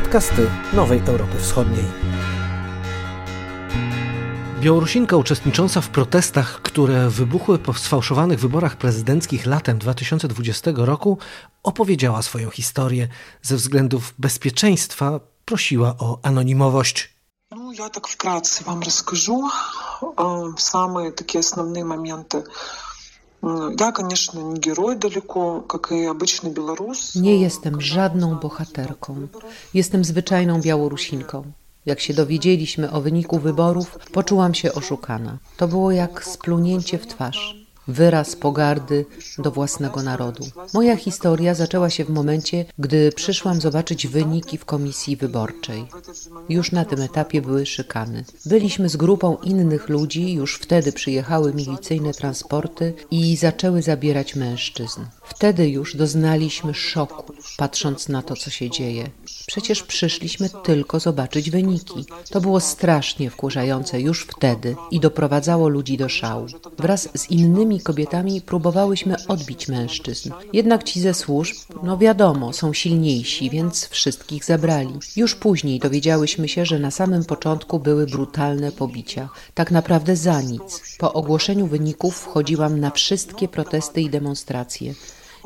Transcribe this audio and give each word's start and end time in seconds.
podcasty 0.00 0.50
Nowej 0.72 1.02
Europy 1.06 1.38
Wschodniej. 1.38 1.84
Białorusinka 4.60 5.16
uczestnicząca 5.16 5.80
w 5.80 5.88
protestach, 5.88 6.62
które 6.62 7.10
wybuchły 7.10 7.58
po 7.58 7.74
sfałszowanych 7.74 8.40
wyborach 8.40 8.76
prezydenckich 8.76 9.46
latem 9.46 9.78
2020 9.78 10.70
roku, 10.76 11.18
opowiedziała 11.62 12.22
swoją 12.22 12.50
historię. 12.50 13.08
Ze 13.42 13.56
względów 13.56 14.14
bezpieczeństwa 14.18 15.20
prosiła 15.44 15.94
o 15.98 16.18
anonimowość. 16.22 17.16
Ну, 17.50 17.72
я 17.72 17.88
так 17.88 18.08
вкратце 18.08 18.64
вам 18.64 18.80
расскажу 18.80 19.48
э, 20.02 20.52
самые 20.56 21.12
такие 21.12 21.40
основные 21.40 21.84
моменты. 21.84 22.44
Ja, 23.80 23.92
конечно, 23.92 24.40
nie 24.40 24.60
герой 24.60 24.96
далеко, 24.96 25.60
как 25.60 25.92
и 25.92 26.04
обычный 26.06 26.50
белорус. 26.50 27.14
Nie 27.14 27.36
jestem 27.36 27.80
żadną 27.80 28.34
bohaterką. 28.34 29.28
Jestem 29.74 30.04
zwyczajną 30.04 30.60
Białorusinką. 30.60 31.44
Jak 31.86 32.00
się 32.00 32.14
dowiedzieliśmy 32.14 32.90
o 32.90 33.00
wyniku 33.00 33.38
wyborów, 33.38 33.98
poczułam 34.12 34.54
się 34.54 34.72
oszukana. 34.72 35.38
To 35.56 35.68
było 35.68 35.90
jak 35.90 36.24
splunięcie 36.24 36.98
w 36.98 37.06
twarz 37.06 37.59
wyraz 37.91 38.35
pogardy 38.35 39.05
do 39.37 39.51
własnego 39.51 40.03
narodu. 40.03 40.45
Moja 40.73 40.95
historia 40.95 41.53
zaczęła 41.53 41.89
się 41.89 42.05
w 42.05 42.09
momencie, 42.09 42.65
gdy 42.79 43.11
przyszłam 43.11 43.61
zobaczyć 43.61 44.07
wyniki 44.07 44.57
w 44.57 44.65
komisji 44.65 45.17
wyborczej. 45.17 45.87
Już 46.49 46.71
na 46.71 46.85
tym 46.85 47.01
etapie 47.01 47.41
były 47.41 47.65
szykany. 47.65 48.25
Byliśmy 48.45 48.89
z 48.89 48.95
grupą 48.95 49.37
innych 49.43 49.89
ludzi, 49.89 50.33
już 50.33 50.55
wtedy 50.55 50.91
przyjechały 50.91 51.53
milicyjne 51.53 52.13
transporty 52.13 52.93
i 53.11 53.37
zaczęły 53.37 53.81
zabierać 53.81 54.35
mężczyzn. 54.35 55.01
Wtedy 55.35 55.69
już 55.69 55.95
doznaliśmy 55.95 56.73
szoku, 56.73 57.33
patrząc 57.57 58.09
na 58.09 58.21
to, 58.21 58.35
co 58.35 58.49
się 58.49 58.69
dzieje. 58.69 59.09
Przecież 59.47 59.83
przyszliśmy 59.83 60.49
tylko 60.63 60.99
zobaczyć 60.99 61.51
wyniki. 61.51 62.05
To 62.29 62.41
było 62.41 62.59
strasznie 62.59 63.29
wkurzające 63.29 64.01
już 64.01 64.21
wtedy 64.21 64.75
i 64.91 64.99
doprowadzało 64.99 65.69
ludzi 65.69 65.97
do 65.97 66.09
szału. 66.09 66.45
Wraz 66.77 67.09
z 67.15 67.29
innymi 67.29 67.81
kobietami 67.81 68.41
próbowałyśmy 68.41 69.15
odbić 69.27 69.67
mężczyzn. 69.67 70.31
Jednak 70.53 70.83
ci 70.83 71.01
ze 71.01 71.13
służb, 71.13 71.55
no 71.83 71.97
wiadomo, 71.97 72.53
są 72.53 72.73
silniejsi, 72.73 73.49
więc 73.49 73.87
wszystkich 73.87 74.45
zabrali. 74.45 74.93
Już 75.15 75.35
później 75.35 75.79
dowiedziałyśmy 75.79 76.47
się, 76.49 76.65
że 76.65 76.79
na 76.79 76.91
samym 76.91 77.25
początku 77.25 77.79
były 77.79 78.05
brutalne 78.05 78.71
pobicia. 78.71 79.29
Tak 79.53 79.71
naprawdę 79.71 80.15
za 80.15 80.41
nic. 80.41 80.81
Po 80.97 81.13
ogłoszeniu 81.13 81.67
wyników 81.67 82.15
wchodziłam 82.15 82.79
na 82.79 82.91
wszystkie 82.91 83.47
protesty 83.47 84.01
i 84.01 84.09
demonstracje. 84.09 84.93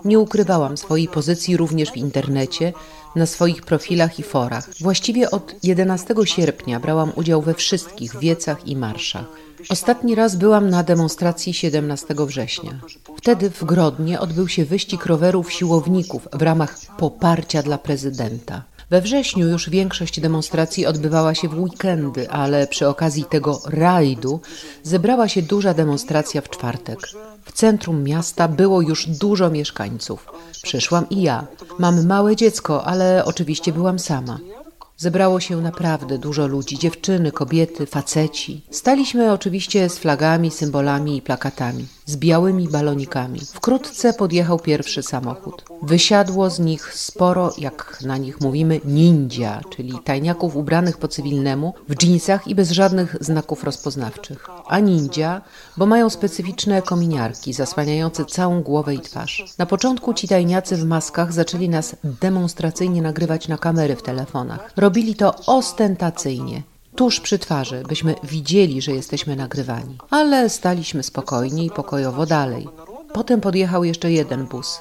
Nie 0.05 0.19
ukrywałam 0.19 0.77
swojej 0.77 1.07
pozycji 1.07 1.57
również 1.57 1.91
w 1.91 1.97
internecie, 1.97 2.73
na 3.15 3.25
swoich 3.25 3.61
profilach 3.61 4.19
i 4.19 4.23
forach. 4.23 4.69
Właściwie 4.81 5.31
od 5.31 5.55
11 5.63 6.13
sierpnia 6.25 6.79
brałam 6.79 7.11
udział 7.15 7.41
we 7.41 7.53
wszystkich 7.53 8.19
wiecach 8.19 8.67
i 8.67 8.75
marszach. 8.75 9.25
Ostatni 9.69 10.15
raz 10.15 10.35
byłam 10.35 10.69
na 10.69 10.83
demonstracji 10.83 11.53
17 11.53 12.15
września. 12.17 12.79
Wtedy 13.17 13.49
w 13.49 13.63
Grodnie 13.63 14.19
odbył 14.19 14.47
się 14.47 14.65
wyścig 14.65 15.05
rowerów 15.05 15.51
siłowników 15.51 16.27
w 16.33 16.41
ramach 16.41 16.77
poparcia 16.97 17.63
dla 17.63 17.77
prezydenta. 17.77 18.63
We 18.89 19.01
wrześniu 19.01 19.47
już 19.47 19.69
większość 19.69 20.19
demonstracji 20.19 20.85
odbywała 20.85 21.35
się 21.35 21.49
w 21.49 21.59
weekendy, 21.59 22.29
ale 22.29 22.67
przy 22.67 22.87
okazji 22.87 23.25
tego 23.25 23.61
rajdu 23.65 24.39
zebrała 24.83 25.27
się 25.27 25.41
duża 25.41 25.73
demonstracja 25.73 26.41
w 26.41 26.49
czwartek. 26.49 26.99
W 27.45 27.51
centrum 27.51 28.03
miasta 28.03 28.47
było 28.47 28.81
już 28.81 29.07
dużo 29.07 29.49
mieszkańców. 29.49 30.27
Przyszłam 30.63 31.09
i 31.09 31.21
ja. 31.21 31.47
Mam 31.79 32.05
małe 32.07 32.35
dziecko, 32.35 32.85
ale 32.85 33.25
oczywiście 33.25 33.73
byłam 33.73 33.99
sama. 33.99 34.39
Zebrało 34.97 35.39
się 35.39 35.61
naprawdę 35.61 36.17
dużo 36.17 36.47
ludzi, 36.47 36.77
dziewczyny, 36.77 37.31
kobiety, 37.31 37.85
faceci. 37.85 38.61
Staliśmy 38.71 39.31
oczywiście 39.31 39.89
z 39.89 39.97
flagami, 39.97 40.51
symbolami 40.51 41.17
i 41.17 41.21
plakatami, 41.21 41.87
z 42.05 42.17
białymi 42.17 42.67
balonikami. 42.67 43.39
Wkrótce 43.53 44.13
podjechał 44.13 44.59
pierwszy 44.59 45.03
samochód. 45.03 45.63
Wysiadło 45.81 46.49
z 46.49 46.59
nich 46.59 46.93
sporo, 46.93 47.53
jak 47.57 47.99
na 48.05 48.17
nich 48.17 48.41
mówimy, 48.41 48.81
ninja, 48.85 49.61
czyli 49.69 49.93
tajniaków 50.03 50.55
ubranych 50.55 50.97
po 50.97 51.07
cywilnemu, 51.07 51.73
w 51.89 51.95
dżinsach 51.95 52.47
i 52.47 52.55
bez 52.55 52.71
żadnych 52.71 53.15
znaków 53.21 53.63
rozpoznawczych. 53.63 54.47
A 54.67 54.79
ninja, 54.79 55.41
bo 55.77 55.85
mają 55.85 56.09
specyficzne 56.09 56.81
kominiarki 56.81 57.53
zasłaniające 57.53 58.25
całą 58.25 58.61
głowę 58.61 58.95
i 58.95 58.99
twarz. 58.99 59.43
Na 59.57 59.65
początku 59.65 60.13
ci 60.13 60.27
tajniacy 60.27 60.75
w 60.77 60.85
maskach 60.85 61.33
zaczęli 61.33 61.69
nas 61.69 61.95
demonstracyjnie 62.21 63.01
nagrywać 63.01 63.47
na 63.47 63.57
kamery 63.57 63.95
w 63.95 64.03
telefonach. 64.03 64.71
Robili 64.75 65.15
to 65.15 65.35
ostentacyjnie, 65.45 66.63
tuż 66.95 67.19
przy 67.19 67.39
twarzy, 67.39 67.83
byśmy 67.87 68.15
widzieli, 68.23 68.81
że 68.81 68.91
jesteśmy 68.91 69.35
nagrywani. 69.35 69.97
Ale 70.09 70.49
staliśmy 70.49 71.03
spokojnie 71.03 71.65
i 71.65 71.69
pokojowo 71.69 72.25
dalej. 72.25 72.67
Potem 73.13 73.41
podjechał 73.41 73.83
jeszcze 73.83 74.11
jeden 74.11 74.45
bus. 74.45 74.79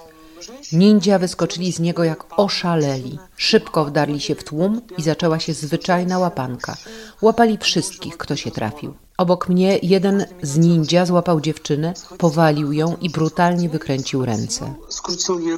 Ninja 0.73 1.19
wyskoczyli 1.19 1.73
z 1.73 1.81
niego 1.81 2.05
jak 2.05 2.25
oszaleli. 2.39 3.19
Szybko 3.37 3.85
wdarli 3.85 4.21
się 4.21 4.35
w 4.35 4.45
tłum 4.45 4.81
i 4.99 5.03
zaczęła 5.03 5.39
się 5.39 5.55
zwyczajna 5.55 6.19
łapanka. 6.19 6.77
Łapali 7.23 7.59
wszystkich, 7.59 8.17
kto 8.17 8.37
się 8.37 8.51
trafił. 8.51 8.95
Obok 9.19 9.49
mnie 9.49 9.79
jeden 9.83 10.27
z 10.43 10.59
ninja 10.59 11.07
złapał 11.07 11.41
dziewczynę, 11.41 11.95
powalił 12.19 12.73
ją 12.73 12.97
i 13.01 13.11
brutalnie 13.11 13.69
wykręcił 13.69 14.25
ręce. 14.25 14.75
Skrócił 14.89 15.41
jej 15.41 15.57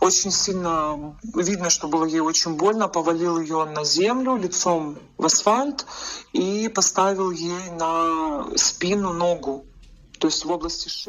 очень 0.00 0.30
сильно 0.30 1.16
видно, 1.34 1.70
что 1.70 1.88
было 1.88 2.04
ей 2.04 2.20
очень 2.20 2.56
больно, 2.56 2.88
повалил 2.88 3.40
ее 3.40 3.64
на 3.64 3.84
землю 3.84 4.36
лицом 4.36 4.98
в 5.18 5.26
асфальт 5.26 5.86
и 6.32 6.68
поставил 6.68 7.30
ей 7.30 7.70
на 7.78 8.46
спину 8.56 9.12
ногу. 9.12 9.64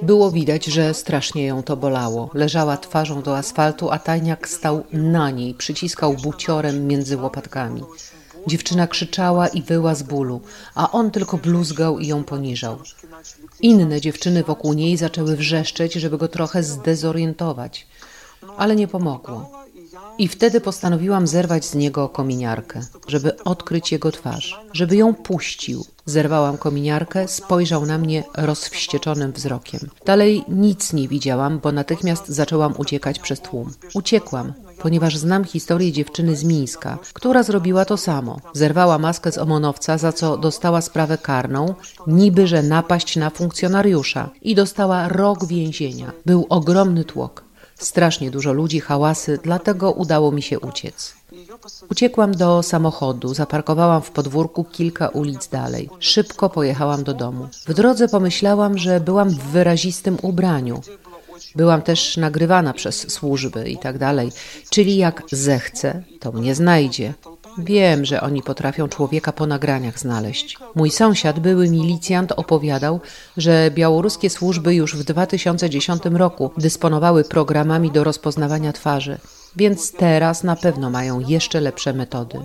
Było 0.01 0.31
widać, 0.31 0.65
że 0.65 0.93
strasznie 0.93 1.45
ją 1.45 1.63
to 1.63 1.77
bolało. 1.77 2.29
Leżała 2.33 2.77
twarzą 2.77 3.21
do 3.21 3.37
asfaltu, 3.37 3.89
a 3.89 3.99
tajniak 3.99 4.49
stał 4.49 4.83
na 4.93 5.29
niej, 5.29 5.53
przyciskał 5.53 6.13
buciorem 6.13 6.87
między 6.87 7.17
łopatkami. 7.17 7.83
Dziewczyna 8.47 8.87
krzyczała 8.87 9.47
i 9.47 9.61
wyła 9.61 9.95
z 9.95 10.03
bólu, 10.03 10.41
a 10.75 10.91
on 10.91 11.11
tylko 11.11 11.37
bluzgał 11.37 11.99
i 11.99 12.07
ją 12.07 12.23
poniżał. 12.23 12.77
Inne 13.59 14.01
dziewczyny 14.01 14.43
wokół 14.43 14.73
niej 14.73 14.97
zaczęły 14.97 15.35
wrzeszczeć, 15.35 15.93
żeby 15.93 16.17
go 16.17 16.27
trochę 16.27 16.63
zdezorientować, 16.63 17.87
ale 18.56 18.76
nie 18.76 18.88
pomogło. 18.88 19.66
I 20.18 20.28
wtedy 20.28 20.60
postanowiłam 20.60 21.26
zerwać 21.26 21.64
z 21.64 21.74
niego 21.74 22.08
kominiarkę, 22.08 22.80
żeby 23.08 23.44
odkryć 23.44 23.92
jego 23.92 24.12
twarz, 24.12 24.60
żeby 24.72 24.96
ją 24.96 25.14
puścił. 25.14 25.84
Zerwałam 26.04 26.58
kominiarkę, 26.58 27.28
spojrzał 27.28 27.86
na 27.86 27.98
mnie 27.98 28.24
rozwścieczonym 28.34 29.32
wzrokiem. 29.32 29.80
Dalej 30.04 30.44
nic 30.48 30.92
nie 30.92 31.08
widziałam, 31.08 31.58
bo 31.58 31.72
natychmiast 31.72 32.28
zaczęłam 32.28 32.74
uciekać 32.78 33.18
przez 33.18 33.40
tłum. 33.40 33.72
Uciekłam, 33.94 34.52
ponieważ 34.78 35.16
znam 35.16 35.44
historię 35.44 35.92
dziewczyny 35.92 36.36
z 36.36 36.44
Mińska, 36.44 36.98
która 37.12 37.42
zrobiła 37.42 37.84
to 37.84 37.96
samo. 37.96 38.40
Zerwała 38.52 38.98
maskę 38.98 39.32
z 39.32 39.38
omonowca, 39.38 39.98
za 39.98 40.12
co 40.12 40.36
dostała 40.36 40.80
sprawę 40.80 41.18
karną, 41.18 41.74
niby 42.06 42.46
że 42.46 42.62
napaść 42.62 43.16
na 43.16 43.30
funkcjonariusza 43.30 44.30
i 44.42 44.54
dostała 44.54 45.08
rok 45.08 45.46
więzienia. 45.46 46.12
Był 46.26 46.46
ogromny 46.48 47.04
tłok. 47.04 47.45
Strasznie 47.78 48.30
dużo 48.30 48.52
ludzi, 48.52 48.80
hałasy, 48.80 49.38
dlatego 49.42 49.92
udało 49.92 50.32
mi 50.32 50.42
się 50.42 50.60
uciec. 50.60 51.14
Uciekłam 51.90 52.32
do 52.32 52.62
samochodu, 52.62 53.34
zaparkowałam 53.34 54.02
w 54.02 54.10
podwórku 54.10 54.64
kilka 54.64 55.08
ulic 55.08 55.48
dalej. 55.48 55.90
Szybko 55.98 56.50
pojechałam 56.50 57.04
do 57.04 57.14
domu. 57.14 57.48
W 57.66 57.74
drodze 57.74 58.08
pomyślałam, 58.08 58.78
że 58.78 59.00
byłam 59.00 59.30
w 59.30 59.38
wyrazistym 59.38 60.18
ubraniu. 60.22 60.80
Byłam 61.54 61.82
też 61.82 62.16
nagrywana 62.16 62.72
przez 62.72 63.12
służby 63.12 63.70
i 63.70 63.78
tak 63.78 63.98
dalej. 63.98 64.32
Czyli 64.70 64.96
jak 64.96 65.22
zechce, 65.32 66.02
to 66.20 66.32
mnie 66.32 66.54
znajdzie. 66.54 67.14
Wiem, 67.58 68.04
że 68.04 68.20
oni 68.20 68.42
potrafią 68.42 68.88
człowieka 68.88 69.32
po 69.32 69.46
nagraniach 69.46 69.98
znaleźć. 69.98 70.58
Mój 70.74 70.90
sąsiad, 70.90 71.40
były 71.40 71.68
milicjant, 71.68 72.32
opowiadał, 72.32 73.00
że 73.36 73.70
białoruskie 73.70 74.30
służby 74.30 74.74
już 74.74 74.96
w 74.96 75.04
2010 75.04 76.02
roku 76.04 76.50
dysponowały 76.56 77.24
programami 77.24 77.90
do 77.90 78.04
rozpoznawania 78.04 78.72
twarzy, 78.72 79.18
więc 79.56 79.92
teraz 79.92 80.42
na 80.44 80.56
pewno 80.56 80.90
mają 80.90 81.20
jeszcze 81.20 81.60
lepsze 81.60 81.92
metody. 81.92 82.38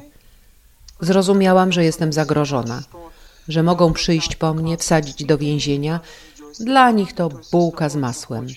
Zrozumiałam, 1.01 1.71
że 1.71 1.83
jestem 1.83 2.13
zagrożona, 2.13 2.83
że 3.47 3.63
mogą 3.63 3.93
przyjść 3.93 4.35
po 4.35 4.53
mnie, 4.53 4.77
wsadzić 4.77 5.25
do 5.25 5.37
więzienia. 5.37 5.99
Dla 6.59 6.91
nich 6.91 7.13
to 7.13 7.29
bułka 7.51 7.89
z 7.89 7.95
masłem. 7.95 8.47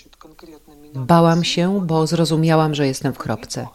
Bałam 0.95 1.45
się, 1.45 1.87
bo 1.87 2.07
zrozumiałam, 2.07 2.75
że 2.75 2.87
jestem 2.87 3.13
w 3.13 3.19
kropce. 3.19 3.67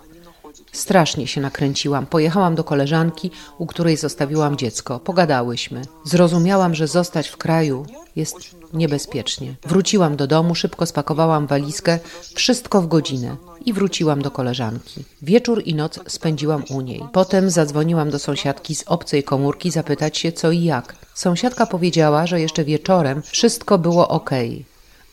Strasznie 0.72 1.28
się 1.28 1.42
nakręciłam. 1.42 2.06
Pojechałam 2.06 2.56
do 2.56 2.64
koleżanki, 2.64 3.32
u 3.58 3.66
której 3.66 3.98
zostawiłam 3.98 4.58
dziecko. 4.58 5.00
Pogadałyśmy. 5.00 5.82
Zrozumiałam, 6.06 6.76
że 6.76 6.88
zostać 6.88 7.28
w 7.28 7.38
kraju 7.38 7.86
jest 8.16 8.36
niebezpiecznie. 8.74 9.56
Wróciłam 9.68 10.16
do 10.16 10.28
domu, 10.28 10.56
szybko 10.56 10.86
spakowałam 10.86 11.48
walizkę, 11.48 12.00
wszystko 12.36 12.82
w 12.82 12.88
godzinę 12.88 13.36
i 13.66 13.74
wróciłam 13.74 14.22
do 14.22 14.32
koleżanki. 14.32 15.04
Wieczór 15.22 15.62
i 15.66 15.76
noc 15.76 16.00
spędziłam 16.08 16.64
u 16.70 16.82
niej. 16.82 17.04
Potem 17.14 17.50
zadzwoniłam 17.50 18.10
do 18.10 18.20
sąsiadki 18.20 18.76
z 18.76 18.84
obcej 18.88 19.24
komórki 19.24 19.72
zapytać 19.72 20.18
się 20.18 20.32
co 20.32 20.52
i 20.52 20.64
jak. 20.64 20.96
Sąsiadka 21.14 21.66
powiedziała, 21.66 22.28
że 22.28 22.42
jeszcze 22.42 22.64
wieczorem 22.64 23.22
wszystko 23.22 23.78
było 23.78 24.08
ok, 24.08 24.30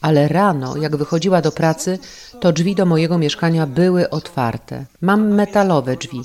ale 0.00 0.28
rano, 0.28 0.76
jak 0.76 0.96
wychodziła 0.96 1.42
do 1.42 1.52
pracy, 1.52 1.98
to 2.40 2.52
drzwi 2.52 2.74
do 2.74 2.86
mojego 2.86 3.18
mieszkania 3.18 3.66
były 3.66 4.10
otwarte. 4.10 4.84
Mam 5.00 5.34
metalowe 5.34 5.96
drzwi, 5.96 6.22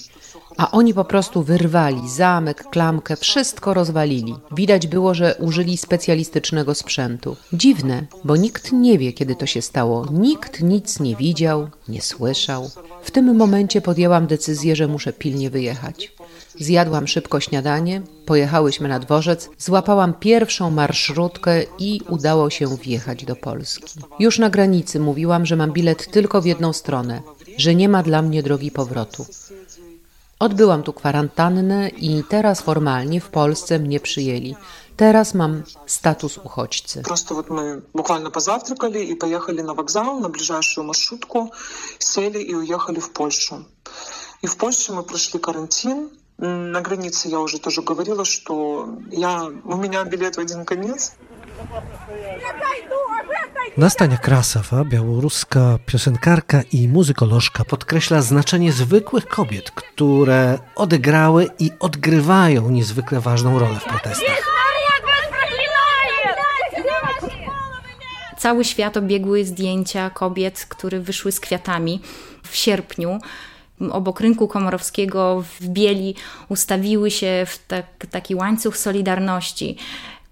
a 0.58 0.72
oni 0.72 0.94
po 0.94 1.06
prostu 1.06 1.44
wyrwali 1.44 2.10
zamek, 2.10 2.64
klamkę, 2.64 3.16
wszystko 3.16 3.74
rozwalili. 3.74 4.36
Widać 4.52 4.88
było, 4.88 5.14
że 5.14 5.36
użyli 5.40 5.78
specjalistycznego 5.78 6.76
sprzętu. 6.76 7.36
Dziwne, 7.54 8.06
bo 8.24 8.36
nikt 8.36 8.72
nie 8.72 8.98
wie, 8.98 9.14
kiedy 9.14 9.36
to 9.36 9.46
się 9.46 9.62
stało. 9.62 10.08
Nikt 10.12 10.62
nic 10.62 11.00
nie 11.00 11.16
widział, 11.16 11.68
nie 11.88 12.02
słyszał. 12.02 12.70
W 13.04 13.12
tym 13.12 13.36
momencie 13.36 13.82
podjęłam 13.82 14.28
decyzję, 14.28 14.76
że 14.76 14.88
muszę 14.88 15.14
pilnie 15.14 15.50
wyjechać. 15.50 16.12
Zjadłam 16.61 17.07
szybko 17.07 17.41
śniadanie, 17.41 18.03
pojechałyśmy 18.27 18.89
na 18.89 18.99
dworzec, 18.99 19.49
złapałam 19.59 20.15
pierwszą 20.15 20.71
marszrutkę 20.71 21.63
i 21.79 22.01
udało 22.09 22.51
się 22.51 22.77
wjechać 22.77 23.25
do 23.25 23.37
Polski. 23.37 24.01
Już 24.19 24.39
na 24.39 24.51
granicy 24.51 25.01
mówiłam, 25.01 25.47
że 25.47 25.57
mam 25.57 25.73
bilet 25.73 26.11
tylko 26.11 26.43
w 26.43 26.47
jedną 26.47 26.73
stronę, 26.73 27.23
że 27.59 27.75
nie 27.75 27.89
ma 27.89 28.03
dla 28.03 28.23
mnie 28.23 28.43
drogi 28.43 28.71
powrotu. 28.71 29.27
Odbyłam 30.39 30.83
tu 30.83 30.93
kwarantannę 30.93 31.89
i 31.89 32.25
teraz 32.29 32.61
formalnie 32.61 33.21
w 33.21 33.29
Polsce 33.29 33.79
mnie 33.79 34.01
przyjęli. 34.01 34.57
Teraz 34.97 35.35
mam 35.35 35.63
status 35.87 36.39
uchodźcy. 36.39 37.03
Просто 37.03 37.35
вот 37.35 37.51
мы 37.51 37.83
буквально 37.95 38.31
позавтракали 38.31 39.05
и 39.05 39.15
поехали 39.15 39.63
на 39.63 39.75
вокзал, 39.75 40.21
на 40.21 40.29
ближайшую 40.29 40.87
маршрутку, 40.87 41.51
сели 41.99 42.39
и 42.39 42.55
уехали 42.55 43.01
в 43.01 43.13
Польшу. 43.13 43.65
И 44.43 44.47
в 44.47 44.57
Польше 44.57 44.93
мы 44.93 45.03
прошли 45.03 45.41
карантин. 45.41 46.11
На 46.41 46.81
границе 46.83 47.29
я 47.29 47.41
уже 47.41 47.59
тоже 47.59 47.83
говорила, 47.83 48.25
что 48.25 48.89
я, 49.11 49.45
у 49.65 49.77
меня 49.77 50.05
билет 50.05 50.37
в 50.37 50.41
один 50.41 50.65
конец. 50.65 51.13
Nastania 53.77 54.17
Krasawa, 54.17 54.85
białoruska 54.85 55.79
piosenkarka 55.87 56.63
i 56.73 56.89
muzykolożka, 56.89 57.65
podkreśla 57.65 58.23
znaczenie 58.23 58.73
zwykłych 58.73 59.27
kobiet, 59.27 59.71
które 59.71 60.59
odegrały 60.75 61.49
i 61.59 61.71
odgrywają 61.81 62.71
niezwykle 62.71 63.21
ważną 63.21 63.59
rolę 63.59 63.81
w 63.81 63.85
protestach. 63.85 64.47
Cały 68.39 68.65
świat 68.65 68.97
obiegły 68.97 69.45
zdjęcia 69.45 70.11
kobiet, 70.11 70.67
które 70.69 71.01
wyszły 71.01 71.33
z 71.33 71.41
kwiatami 71.41 72.01
w 72.43 72.57
sierpniu 72.57 73.19
obok 73.92 74.20
rynku 74.20 74.48
komorowskiego 74.48 75.44
w 75.60 75.68
bieli 75.68 76.16
ustawiły 76.50 77.12
się 77.12 77.46
w 77.48 77.58
tak, 77.68 77.86
taki 78.12 78.36
łańcuch 78.36 78.78
solidarności 78.78 79.78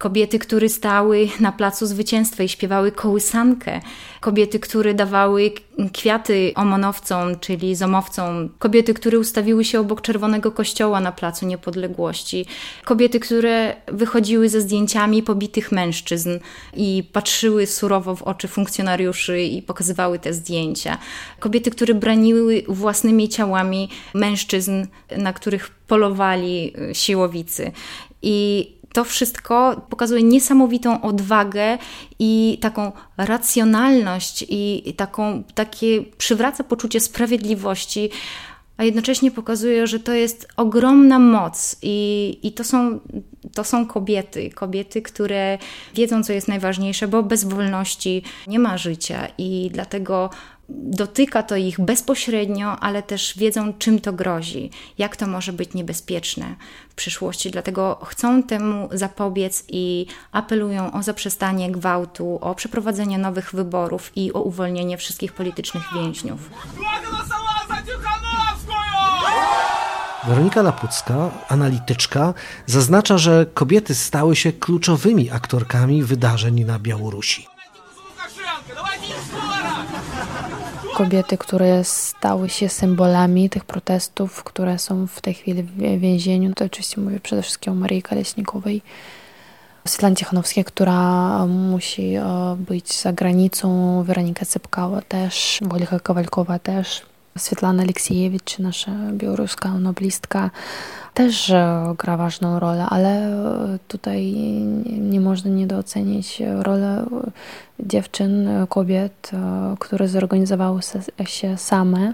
kobiety, 0.00 0.38
które 0.38 0.68
stały 0.68 1.28
na 1.40 1.52
placu 1.52 1.86
zwycięstwa 1.86 2.42
i 2.42 2.48
śpiewały 2.48 2.92
kołysankę, 2.92 3.80
kobiety, 4.20 4.60
które 4.60 4.94
dawały 4.94 5.52
kwiaty 5.92 6.52
omonowcom, 6.54 7.38
czyli 7.40 7.74
zomowcom, 7.76 8.48
kobiety, 8.58 8.94
które 8.94 9.18
ustawiły 9.18 9.64
się 9.64 9.80
obok 9.80 10.00
czerwonego 10.00 10.52
kościoła 10.52 11.00
na 11.00 11.12
placu 11.12 11.46
niepodległości, 11.46 12.46
kobiety, 12.84 13.20
które 13.20 13.76
wychodziły 13.86 14.48
ze 14.48 14.60
zdjęciami 14.60 15.22
pobitych 15.22 15.72
mężczyzn 15.72 16.38
i 16.76 17.04
patrzyły 17.12 17.66
surowo 17.66 18.16
w 18.16 18.22
oczy 18.22 18.48
funkcjonariuszy 18.48 19.42
i 19.42 19.62
pokazywały 19.62 20.18
te 20.18 20.34
zdjęcia, 20.34 20.98
kobiety, 21.38 21.70
które 21.70 21.94
braniły 21.94 22.62
własnymi 22.68 23.28
ciałami 23.28 23.88
mężczyzn, 24.14 24.86
na 25.16 25.32
których 25.32 25.70
polowali 25.70 26.72
siłowicy. 26.92 27.72
I 28.22 28.79
to 28.92 29.04
wszystko 29.04 29.80
pokazuje 29.88 30.22
niesamowitą 30.22 31.00
odwagę 31.00 31.78
i 32.18 32.58
taką 32.60 32.92
racjonalność 33.16 34.44
i 34.48 34.94
taką, 34.96 35.42
takie 35.54 36.02
przywraca 36.02 36.64
poczucie 36.64 37.00
sprawiedliwości, 37.00 38.10
a 38.76 38.84
jednocześnie 38.84 39.30
pokazuje, 39.30 39.86
że 39.86 40.00
to 40.00 40.12
jest 40.12 40.48
ogromna 40.56 41.18
moc 41.18 41.76
i, 41.82 42.38
i 42.42 42.52
to, 42.52 42.64
są, 42.64 43.00
to 43.54 43.64
są 43.64 43.86
kobiety, 43.86 44.50
kobiety, 44.50 45.02
które 45.02 45.58
wiedzą, 45.94 46.24
co 46.24 46.32
jest 46.32 46.48
najważniejsze, 46.48 47.08
bo 47.08 47.22
bez 47.22 47.44
wolności 47.44 48.22
nie 48.46 48.58
ma 48.58 48.78
życia 48.78 49.28
i 49.38 49.70
dlatego 49.72 50.30
dotyka 50.70 51.42
to 51.42 51.56
ich 51.56 51.80
bezpośrednio, 51.80 52.80
ale 52.80 53.02
też 53.02 53.38
wiedzą, 53.38 53.72
czym 53.72 54.00
to 54.00 54.12
grozi, 54.12 54.70
jak 54.98 55.16
to 55.16 55.26
może 55.26 55.52
być 55.52 55.74
niebezpieczne 55.74 56.56
w 56.88 56.94
przyszłości. 56.94 57.50
Dlatego 57.50 57.98
chcą 58.04 58.42
temu 58.42 58.88
zapobiec 58.92 59.64
i 59.68 60.06
apelują 60.32 60.92
o 60.92 61.02
zaprzestanie 61.02 61.70
gwałtu, 61.70 62.38
o 62.40 62.54
przeprowadzenie 62.54 63.18
nowych 63.18 63.54
wyborów 63.54 64.12
i 64.16 64.32
o 64.32 64.42
uwolnienie 64.42 64.96
wszystkich 64.96 65.32
politycznych 65.32 65.84
więźniów. 65.94 66.50
Weronika 70.26 70.62
Lapucka, 70.62 71.30
analityczka, 71.48 72.34
zaznacza, 72.66 73.18
że 73.18 73.46
kobiety 73.54 73.94
stały 73.94 74.36
się 74.36 74.52
kluczowymi 74.52 75.30
aktorkami 75.30 76.02
wydarzeń 76.02 76.64
na 76.64 76.78
Białorusi. 76.78 77.46
kobiety, 81.04 81.38
które 81.38 81.84
stały 81.84 82.48
się 82.48 82.68
symbolami 82.68 83.50
tych 83.50 83.64
protestów, 83.64 84.44
które 84.44 84.78
są 84.78 85.06
w 85.06 85.20
tej 85.20 85.34
chwili 85.34 85.62
w 85.62 86.00
więzieniu. 86.00 86.54
To 86.54 86.64
oczywiście 86.64 87.00
mówię 87.00 87.20
przede 87.20 87.42
wszystkim 87.42 87.72
o 87.72 87.76
Marii 87.76 88.02
Kaleśnikowej, 88.02 88.82
Svetlanie 89.88 90.16
Cichanowskiej, 90.16 90.64
która 90.64 91.46
musi 91.46 92.14
e, 92.14 92.24
być 92.58 93.00
za 93.00 93.12
granicą, 93.12 94.02
Weronika 94.02 94.46
Cepkała 94.46 95.02
też, 95.02 95.58
Wolcha 95.62 96.00
Kowalkowa 96.00 96.58
też, 96.58 97.02
Svetlana 97.38 97.82
Aleksiejewicz, 97.82 98.58
nasza 98.58 98.92
białoruska 99.12 99.68
noblistka, 99.68 100.50
też 101.14 101.52
gra 101.98 102.16
ważną 102.16 102.58
rolę, 102.58 102.86
ale 102.90 103.36
tutaj 103.88 104.32
nie 105.00 105.20
można 105.20 105.50
niedocenić 105.50 106.42
roli 106.60 106.84
dziewczyn, 107.80 108.48
kobiet, 108.68 109.30
które 109.78 110.08
zorganizowały 110.08 110.80
się 111.24 111.56
same, 111.56 112.12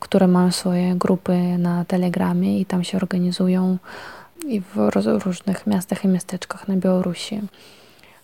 które 0.00 0.28
mają 0.28 0.50
swoje 0.50 0.94
grupy 0.94 1.58
na 1.58 1.84
Telegramie 1.84 2.60
i 2.60 2.66
tam 2.66 2.84
się 2.84 2.96
organizują 2.98 3.78
i 4.46 4.60
w 4.60 4.90
różnych 5.24 5.66
miastach 5.66 6.04
i 6.04 6.08
miasteczkach 6.08 6.68
na 6.68 6.76
Białorusi. 6.76 7.40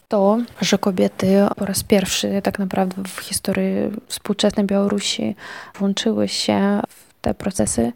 To, 0.08 0.38
że 0.60 0.78
kobiety 0.78 1.26
po 1.56 1.66
raz 1.66 1.82
pierwszy 1.82 2.42
tak 2.42 2.58
naprawdę 2.58 3.02
w 3.04 3.18
historii 3.20 3.74
współczesnej 4.06 4.66
Białorusi 4.66 5.36
włączyły 5.78 6.28
się 6.28 6.80
w 6.88 7.14
te 7.20 7.34
procesy, 7.34 7.92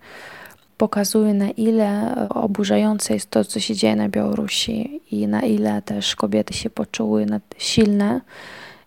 pokazuje 0.77 1.35
na 1.35 1.51
ile 1.51 2.15
oburzające 2.29 3.15
jest 3.15 3.31
to, 3.31 3.45
co 3.45 3.61
się 3.61 3.75
dzieje 3.75 3.97
na 3.97 4.09
Białorusi 4.09 5.01
i 5.11 5.27
na 5.29 5.43
ile 5.43 5.83
też 5.83 6.17
kobiety 6.17 6.55
się 6.55 6.71
poczuły 6.71 7.27
silne 7.59 8.21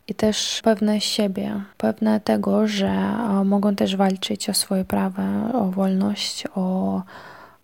i 0.08 0.16
też 0.16 0.62
pewne 0.64 1.02
siebie, 1.02 1.62
pewne 1.78 2.20
tego, 2.20 2.68
że 2.68 3.18
mogą 3.46 3.76
też 3.76 3.96
walczyć 3.96 4.50
o 4.50 4.54
swoje 4.54 4.86
prawa, 4.86 5.52
o 5.54 5.66
wolność, 5.66 6.44
o, 6.56 7.02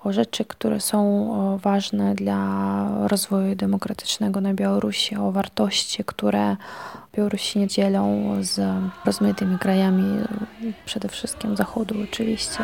o 0.04 0.14
rzeczy, 0.14 0.46
które 0.46 0.80
są 0.80 1.60
ważne 1.64 2.16
dla 2.16 2.88
rozwoju 3.08 3.56
demokratycznego 3.56 4.42
na 4.42 4.54
Białorusi, 4.54 5.16
o 5.16 5.32
wartości, 5.32 6.04
które 6.04 6.58
Białorusini 7.16 7.68
dzielą 7.68 8.36
z 8.42 8.62
rozmaitymi 9.06 9.60
krajami, 9.60 10.04
przede 10.86 11.10
wszystkim 11.10 11.58
Zachodu 11.58 11.96
oczywiście. 12.04 12.60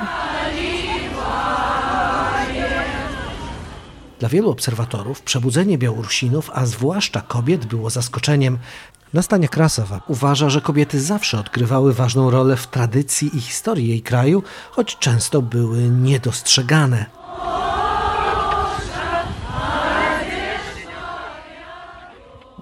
Dla 4.20 4.30
wielu 4.30 4.50
obserwatorów 4.50 5.22
przebudzenie 5.22 5.78
Białorusinów, 5.78 6.52
a 6.54 6.66
zwłaszcza 6.66 7.22
kobiet, 7.22 7.66
było 7.66 7.90
zaskoczeniem. 7.90 8.58
Nastania 9.14 9.48
Krasowa 9.48 10.02
uważa, 10.08 10.50
że 10.50 10.62
kobiety 10.62 11.02
zawsze 11.02 11.40
odgrywały 11.40 11.94
ważną 11.94 12.32
rolę 12.32 12.56
w 12.56 12.68
tradycji 12.68 13.38
i 13.38 13.42
historii 13.42 13.88
jej 13.88 14.02
kraju, 14.02 14.44
choć 14.72 14.98
często 14.98 15.42
były 15.42 15.90
niedostrzegane. 15.90 17.06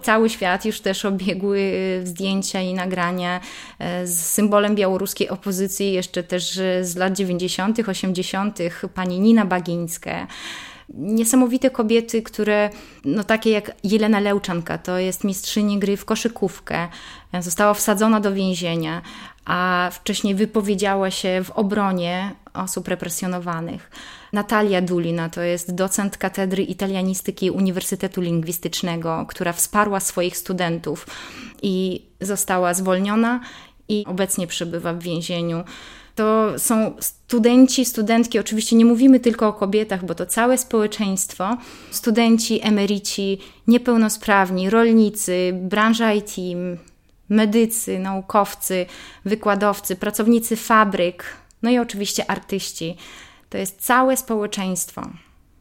Cały 0.06 0.30
świat 0.30 0.66
już 0.66 0.82
też 0.82 1.06
obiegły 1.06 1.60
e, 2.02 2.08
zdjęcia 2.08 2.62
i 2.62 2.74
nagrania 2.74 3.40
e, 3.80 4.08
z 4.08 4.26
symbolem 4.26 4.76
białoruskiej 4.76 5.30
opozycji, 5.30 5.94
jeszcze 5.94 6.24
też 6.24 6.60
z 6.82 6.96
lat 6.96 7.14
90., 7.14 7.80
80., 7.90 8.60
pani 8.94 9.20
Nina 9.20 9.46
Bagińska 9.46 10.28
niesamowite 10.94 11.70
kobiety, 11.70 12.22
które, 12.22 12.70
no 13.06 13.24
takie 13.24 13.50
jak 13.50 13.72
Jelena 13.84 14.20
Leuczanka, 14.20 14.78
to 14.78 14.98
jest 14.98 15.24
mistrzyni 15.24 15.80
gry 15.80 15.98
w 15.98 16.06
koszykówkę, 16.06 16.88
została 17.40 17.74
wsadzona 17.74 18.20
do 18.20 18.34
więzienia, 18.34 19.02
a 19.46 19.90
wcześniej 19.94 20.36
wypowiedziała 20.36 21.12
się 21.12 21.44
w 21.44 21.52
obronie 21.52 22.32
osób 22.54 22.88
represjonowanych. 22.88 23.92
Natalia 24.36 24.82
Dulina 24.82 25.30
to 25.30 25.42
jest 25.42 25.75
docent 25.75 26.18
katedry 26.18 26.63
italianistyki 26.63 27.51
Uniwersytetu 27.51 28.22
Lingwistycznego, 28.22 29.25
która 29.30 29.54
wsparła 29.54 30.00
swoich 30.00 30.38
studentów 30.38 31.08
i 31.62 32.06
została 32.22 32.74
zwolniona 32.74 33.39
i 33.88 34.06
obecnie 34.08 34.48
przebywa 34.48 34.94
w 34.94 35.00
więzieniu. 35.00 35.63
To 36.15 36.60
są 36.60 36.94
studenci, 37.00 37.86
studentki, 37.86 38.39
oczywiście 38.39 38.75
nie 38.75 38.86
mówimy 38.86 39.20
tylko 39.20 39.48
o 39.48 39.54
kobietach, 39.54 40.06
bo 40.06 40.15
to 40.15 40.25
całe 40.25 40.58
społeczeństwo, 40.58 41.58
studenci, 41.92 42.60
emeryci, 42.63 43.38
niepełnosprawni, 43.68 44.70
rolnicy, 44.70 45.51
branża 45.54 46.13
IT, 46.13 46.36
medycy, 47.30 48.00
naukowcy, 48.00 48.86
wykładowcy, 49.25 49.96
pracownicy 49.96 50.56
fabryk, 50.56 51.24
no 51.62 51.70
i 51.70 51.80
oczywiście 51.80 52.32
artyści. 52.32 52.98
To 53.50 53.58
jest 53.58 53.82
całe 53.82 54.18
społeczeństwo. 54.18 55.02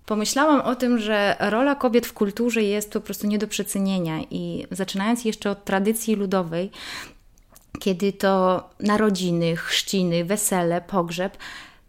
Pomyślałam 0.07 0.61
o 0.61 0.75
tym, 0.75 0.99
że 0.99 1.37
rola 1.41 1.75
kobiet 1.75 2.07
w 2.07 2.13
kulturze 2.13 2.63
jest 2.63 2.93
po 2.93 3.01
prostu 3.01 3.27
nie 3.27 3.39
do 3.39 3.49
przecenienia 3.49 4.21
i 4.31 4.67
zaczynając 4.71 5.25
jeszcze 5.25 5.51
od 5.51 5.65
tradycji 5.65 6.15
ludowej, 6.15 6.71
kiedy 7.81 8.13
to 8.13 8.65
narodziny, 8.81 9.57
chrzciny, 9.57 10.25
wesele, 10.25 10.81
pogrzeb, 10.81 11.37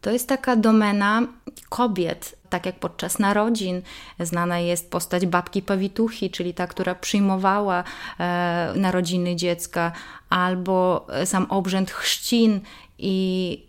to 0.02 0.12
jest 0.12 0.28
taka 0.30 0.56
domena 0.56 1.22
kobiet, 1.70 2.36
tak 2.50 2.66
jak 2.66 2.80
podczas 2.80 3.20
narodzin 3.20 3.82
znana 4.20 4.60
jest 4.60 4.92
postać 4.92 5.26
babki 5.26 5.62
Pawituchy, 5.62 6.30
czyli 6.30 6.54
ta, 6.54 6.68
która 6.68 6.96
przyjmowała 6.96 7.84
e, 8.20 8.74
narodziny 8.76 9.36
dziecka, 9.36 9.92
albo 10.30 11.08
sam 11.26 11.46
obrzęd 11.50 11.92
chrzcin 11.92 12.60
i 13.06 13.60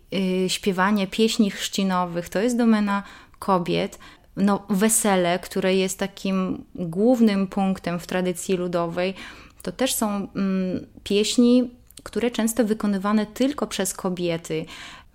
y, 0.45 0.49
śpiewanie 0.49 1.07
pieśni 1.07 1.51
chrzcinowych, 1.51 2.29
to 2.29 2.39
jest 2.39 2.57
domena 2.57 3.03
kobiet. 3.39 3.99
No, 4.37 4.65
wesele, 4.69 5.39
które 5.39 5.75
jest 5.75 5.99
takim 5.99 6.63
głównym 6.75 7.47
punktem 7.47 7.99
w 7.99 8.07
tradycji 8.07 8.55
ludowej, 8.55 9.13
to 9.61 9.71
też 9.71 9.93
są 9.93 10.07
mm, 10.07 10.85
pieśni, 11.03 11.71
które 12.03 12.31
często 12.31 12.65
wykonywane 12.65 13.25
tylko 13.25 13.67
przez 13.67 13.93
kobiety. 13.93 14.65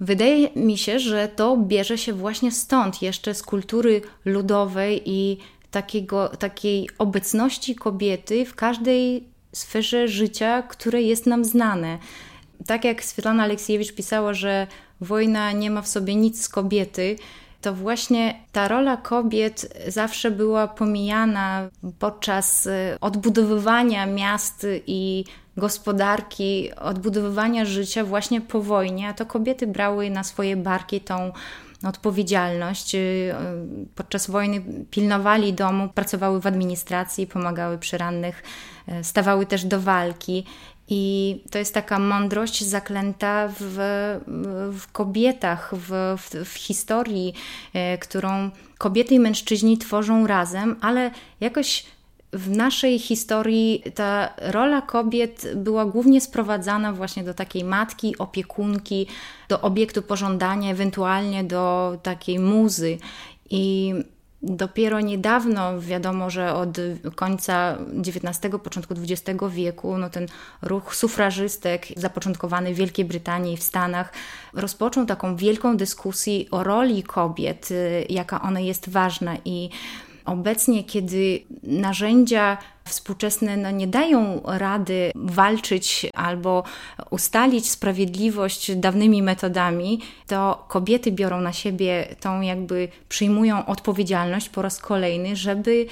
Wydaje 0.01 0.49
mi 0.57 0.79
się, 0.79 0.99
że 0.99 1.29
to 1.29 1.57
bierze 1.57 1.99
się 1.99 2.13
właśnie 2.13 2.53
stąd, 2.53 3.03
jeszcze 3.03 3.35
z 3.35 3.43
kultury 3.43 4.03
ludowej 4.25 5.03
i 5.05 5.39
takiego, 5.71 6.29
takiej 6.29 6.89
obecności 6.99 7.75
kobiety 7.75 8.45
w 8.45 8.55
każdej 8.55 9.25
sferze 9.53 10.09
życia, 10.09 10.63
które 10.63 11.03
jest 11.03 11.27
nam 11.27 11.45
znane. 11.45 11.99
Tak 12.67 12.85
jak 12.85 13.05
Svetlana 13.05 13.43
Aleksiejewicz 13.43 13.93
pisała, 13.93 14.35
że 14.35 14.67
wojna 15.01 15.53
nie 15.53 15.71
ma 15.71 15.83
w 15.83 15.89
sobie 15.89 16.15
nic 16.15 16.43
z 16.43 16.49
kobiety, 16.49 17.17
to 17.61 17.75
właśnie 17.75 18.35
ta 18.53 18.69
rola 18.69 18.97
kobiet 18.97 19.75
zawsze 19.89 20.31
była 20.31 20.69
pomijana 20.69 21.69
podczas 21.99 22.67
y, 22.67 22.97
odbudowywania 23.01 24.07
miast 24.07 24.67
i 24.87 25.25
gospodarki, 25.57 26.71
odbudowywania 26.77 27.65
życia 27.65 28.05
właśnie 28.05 28.41
po 28.41 28.63
wojnie, 28.63 29.09
a 29.09 29.15
to 29.15 29.27
kobiety 29.27 29.67
brały 29.67 30.11
na 30.11 30.25
swoje 30.25 30.57
barki 30.57 31.01
tą 31.01 31.33
odpowiedzialność. 31.89 32.95
Y, 32.95 33.35
podczas 33.95 34.31
wojny 34.31 34.63
pilnowali 34.91 35.53
domu, 35.53 35.89
pracowały 35.89 36.41
w 36.41 36.47
administracji, 36.47 37.27
pomagały 37.27 37.79
przy 37.79 37.99
rannych, 37.99 38.43
y, 38.89 39.05
stawały 39.05 39.47
też 39.47 39.65
do 39.65 39.81
walki. 39.81 40.45
I 40.95 41.41
to 41.51 41.59
jest 41.59 41.75
taka 41.75 41.99
mądrość 41.99 42.65
zaklęta 42.65 43.49
w, 43.61 43.77
w 44.73 44.93
kobietach, 44.93 45.75
w, 45.77 46.17
w, 46.19 46.49
w 46.49 46.55
historii, 46.55 47.35
y, 47.95 47.99
którą 47.99 48.51
kobiety 48.79 49.15
i 49.15 49.21
mężczyźni 49.21 49.79
tworzą 49.79 50.27
razem, 50.27 50.77
ale 50.81 51.11
jakoś 51.41 51.87
w 52.33 52.51
naszej 52.57 52.99
historii 52.99 53.83
ta 53.95 54.35
rola 54.39 54.83
kobiet 54.83 55.47
była 55.57 55.85
głównie 55.85 56.21
sprowadzana 56.21 56.93
właśnie 56.93 57.25
do 57.25 57.35
takiej 57.35 57.65
matki, 57.65 58.19
opiekunki, 58.19 59.07
do 59.49 59.61
obiektu 59.61 60.03
pożądania, 60.03 60.71
ewentualnie 60.71 61.45
do 61.45 61.97
takiej 62.03 62.39
muzy. 62.39 62.99
I 63.51 63.95
Dopiero 64.43 65.01
niedawno 65.01 65.81
wiadomo, 65.81 66.31
że 66.31 66.55
od 66.55 66.79
końca 67.15 67.79
XIX, 68.07 68.55
początku 68.63 68.95
XX 68.95 69.41
wieku 69.51 69.99
no 69.99 70.11
ten 70.11 70.27
ruch 70.63 70.95
sufrażystek 70.95 71.87
zapoczątkowany 71.97 72.75
w 72.75 72.77
Wielkiej 72.77 73.05
Brytanii 73.05 73.55
i 73.55 73.57
w 73.57 73.63
Stanach 73.63 74.13
rozpoczął 74.53 75.07
taką 75.07 75.37
wielką 75.37 75.77
dyskusję 75.77 76.51
o 76.51 76.65
roli 76.65 77.03
kobiet, 77.03 77.71
y, 77.71 78.07
jaka 78.09 78.43
ona 78.43 78.61
jest 78.61 78.89
ważna. 78.89 79.37
I 79.45 79.71
Obecnie, 80.25 80.85
kiedy 80.85 81.43
narzędzia 81.63 82.59
współczesne 82.85 83.57
no, 83.57 83.71
nie 83.71 83.87
dają 83.87 84.41
rady 84.45 85.13
walczyć 85.15 86.07
albo 86.15 86.65
ustalić 87.11 87.71
sprawiedliwość 87.71 88.77
dawnymi 88.77 89.23
metodami, 89.23 90.01
to 90.27 90.65
kobiety 90.69 91.13
biorą 91.13 91.41
na 91.41 91.53
siebie 91.53 92.07
tą, 92.21 92.41
jakby 92.41 92.89
przyjmują 93.09 93.67
odpowiedzialność 93.67 94.49
po 94.49 94.63
raz 94.63 94.79
kolejny, 94.79 95.37
żeby 95.37 95.87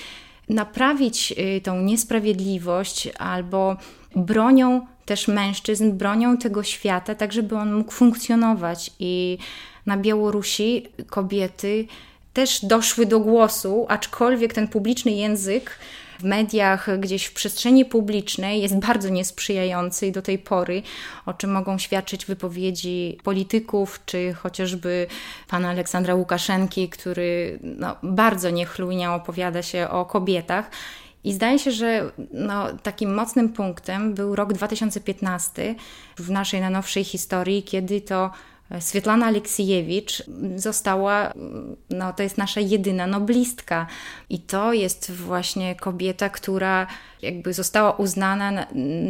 naprawić 0.48 1.34
y, 1.56 1.60
tą 1.60 1.82
niesprawiedliwość 1.82 3.08
albo 3.18 3.76
bronią 4.16 4.86
też 5.04 5.28
mężczyzn, 5.28 5.92
bronią 5.92 6.36
tego 6.36 6.62
świata, 6.62 7.14
tak 7.14 7.32
żeby 7.32 7.56
on 7.56 7.72
mógł 7.72 7.92
funkcjonować. 7.92 8.90
I 8.98 9.38
na 9.86 9.96
Białorusi 9.96 10.86
kobiety 11.06 11.86
też 12.32 12.64
doszły 12.64 13.06
do 13.06 13.20
głosu, 13.20 13.86
aczkolwiek 13.88 14.54
ten 14.54 14.68
publiczny 14.68 15.12
język 15.12 15.78
w 16.20 16.24
mediach, 16.24 17.00
gdzieś 17.00 17.24
w 17.24 17.34
przestrzeni 17.34 17.84
publicznej 17.84 18.62
jest 18.62 18.78
bardzo 18.88 19.08
niesprzyjający 19.08 20.12
do 20.12 20.22
tej 20.22 20.38
pory, 20.38 20.82
o 21.26 21.34
czym 21.34 21.52
mogą 21.52 21.78
świadczyć 21.78 22.26
wypowiedzi 22.26 23.18
polityków, 23.24 24.00
czy 24.06 24.32
chociażby 24.34 25.06
pana 25.48 25.68
Aleksandra 25.68 26.14
Łukaszenki, 26.14 26.88
który 26.88 27.58
no, 27.62 27.96
bardzo 28.02 28.50
niechlujnie 28.50 29.10
opowiada 29.10 29.62
się 29.62 29.88
o 29.88 30.04
kobietach. 30.04 30.70
I 31.24 31.32
zdaje 31.32 31.58
się, 31.58 31.70
że 31.72 32.10
no, 32.32 32.66
takim 32.82 33.14
mocnym 33.14 33.48
punktem 33.48 34.14
był 34.14 34.36
rok 34.36 34.52
2015 34.52 35.74
w 36.16 36.30
naszej 36.30 36.60
najnowszej 36.60 37.04
historii, 37.04 37.62
kiedy 37.62 38.00
to 38.00 38.30
Swietlana 38.80 39.26
Aleksiejewicz 39.26 40.22
została, 40.56 41.32
no 41.90 42.12
to 42.12 42.22
jest 42.22 42.38
nasza 42.38 42.60
jedyna 42.60 43.06
noblistka 43.06 43.86
i 44.28 44.38
to 44.38 44.72
jest 44.72 45.12
właśnie 45.12 45.74
kobieta, 45.74 46.28
która 46.28 46.86
jakby 47.22 47.52
została 47.52 47.92
uznana 47.92 48.66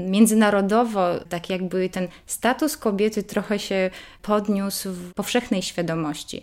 międzynarodowo, 0.06 1.20
tak 1.28 1.50
jakby 1.50 1.88
ten 1.88 2.08
status 2.26 2.76
kobiety 2.76 3.22
trochę 3.22 3.58
się 3.58 3.90
podniósł 4.22 4.92
w 4.92 5.14
powszechnej 5.14 5.62
świadomości. 5.62 6.42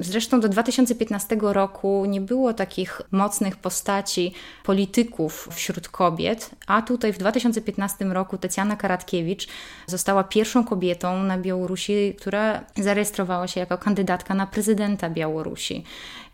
Zresztą 0.00 0.40
do 0.40 0.48
2015 0.48 1.36
roku 1.40 2.04
nie 2.08 2.20
było 2.20 2.54
takich 2.54 3.02
mocnych 3.10 3.56
postaci 3.56 4.34
polityków 4.64 5.48
wśród 5.52 5.88
kobiet, 5.88 6.50
a 6.66 6.82
tutaj 6.82 7.12
w 7.12 7.18
2015 7.18 8.04
roku 8.04 8.38
Tecjana 8.38 8.76
Karatkiewicz 8.76 9.48
została 9.86 10.24
pierwszą 10.24 10.64
kobietą 10.64 11.22
na 11.22 11.38
Białorusi, 11.38 12.14
która 12.18 12.64
zarejestrowała 12.76 13.48
się 13.48 13.60
jako 13.60 13.78
kandydatka 13.78 14.34
na 14.34 14.46
prezydenta 14.46 15.10
Białorusi. 15.10 15.84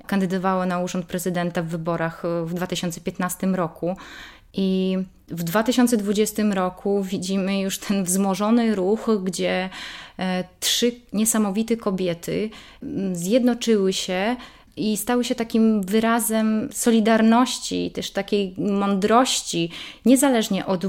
Kandydowała 0.07 0.67
na 0.67 0.79
urząd 0.79 1.07
prezydenta 1.07 1.63
w 1.63 1.67
wyborach 1.67 2.23
w 2.45 2.55
2015 2.55 3.47
roku. 3.47 3.97
I 4.55 4.99
w 5.29 5.43
2020 5.43 6.43
roku 6.43 7.03
widzimy 7.03 7.61
już 7.61 7.79
ten 7.79 8.05
wzmożony 8.05 8.75
ruch, 8.75 9.11
gdzie 9.23 9.71
e, 10.19 10.45
trzy 10.61 10.93
niesamowite 11.13 11.77
kobiety 11.77 12.51
mm, 12.83 13.17
zjednoczyły 13.17 13.93
się 13.93 14.37
i 14.77 14.97
stały 14.97 15.25
się 15.25 15.35
takim 15.35 15.83
wyrazem 15.83 16.69
solidarności, 16.73 17.91
też 17.91 18.11
takiej 18.11 18.55
mądrości, 18.59 19.71
niezależnie 20.05 20.67
od 20.67 20.85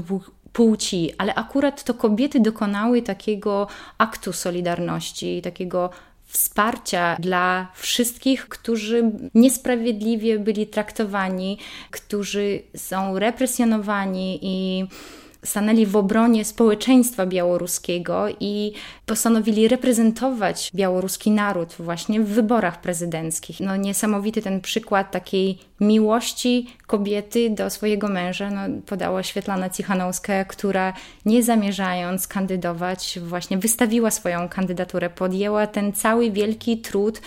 płci, 0.52 1.10
ale 1.18 1.34
akurat 1.34 1.84
to 1.84 1.94
kobiety 1.94 2.40
dokonały 2.40 3.02
takiego 3.02 3.66
aktu 3.98 4.32
solidarności, 4.32 5.42
takiego 5.42 5.90
wsparcia 6.26 7.16
dla 7.20 7.68
wszystkich, 7.74 8.48
którzy 8.48 9.12
niesprawiedliwie 9.34 10.38
byli 10.38 10.66
traktowani, 10.66 11.58
którzy 11.90 12.62
są 12.76 13.18
represjonowani 13.18 14.38
i 14.42 14.86
stanęli 15.44 15.86
w 15.86 15.96
obronie 15.96 16.44
społeczeństwa 16.44 17.26
białoruskiego 17.26 18.26
i 18.40 18.72
postanowili 19.06 19.68
reprezentować 19.68 20.70
białoruski 20.74 21.30
naród 21.30 21.74
właśnie 21.78 22.20
w 22.20 22.28
wyborach 22.28 22.80
prezydenckich. 22.80 23.60
No 23.60 23.76
niesamowity 23.76 24.42
ten 24.42 24.60
przykład 24.60 25.10
takiej 25.10 25.58
miłości 25.80 26.66
kobiety 26.86 27.50
do 27.50 27.70
swojego 27.70 28.08
męża 28.08 28.50
no, 28.50 28.60
podała 28.86 29.22
Świetlana 29.22 29.70
Cichanowska, 29.70 30.44
która 30.44 30.92
nie 31.24 31.42
zamierzając 31.42 32.28
kandydować, 32.28 33.18
właśnie 33.22 33.58
wystawiła 33.58 34.10
swoją 34.10 34.48
kandydaturę, 34.48 35.10
podjęła 35.10 35.66
ten 35.66 35.92
cały 35.92 36.30
wielki 36.30 36.78
trud 36.78 37.20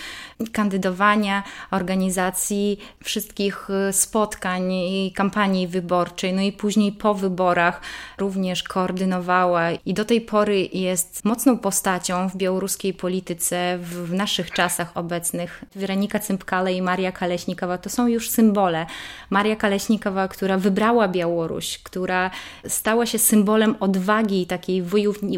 kandydowania, 0.52 1.42
organizacji 1.70 2.78
wszystkich 3.04 3.68
spotkań 3.92 4.72
i 4.72 5.12
kampanii 5.16 5.68
wyborczej, 5.68 6.32
no 6.32 6.42
i 6.42 6.52
później 6.52 6.92
po 6.92 7.14
wyborach 7.14 7.80
również 8.18 8.62
koordynowała 8.62 9.70
i 9.70 9.94
do 9.94 10.04
tej 10.04 10.20
pory 10.20 10.68
jest 10.72 11.24
mocną 11.24 11.58
postacią 11.58 12.28
w 12.28 12.36
białoruskiej 12.36 12.94
polityce 12.94 13.78
w, 13.82 14.12
naszych 14.12 14.50
czasach 14.50 14.96
obecnych. 14.96 15.64
Weronika 15.74 16.18
Cympkale 16.18 16.72
i 16.72 16.82
Maria 16.82 17.12
Kaleśnikowa 17.12 17.78
to 17.78 17.90
są 17.90 18.06
już 18.06 18.30
symbole. 18.30 18.86
Maria 19.30 19.56
Kaleśnikowa, 19.58 20.28
która 20.28 20.58
wybrała 20.58 21.08
Białoruś, 21.08 21.78
która 21.78 22.30
stała 22.68 23.06
się 23.06 23.18
symbolem 23.18 23.76
odwagi 23.80 24.46
takiej 24.46 24.82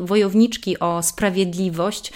wojowniczki 0.00 0.78
o 0.78 1.02
sprawiedliwość, 1.02 2.12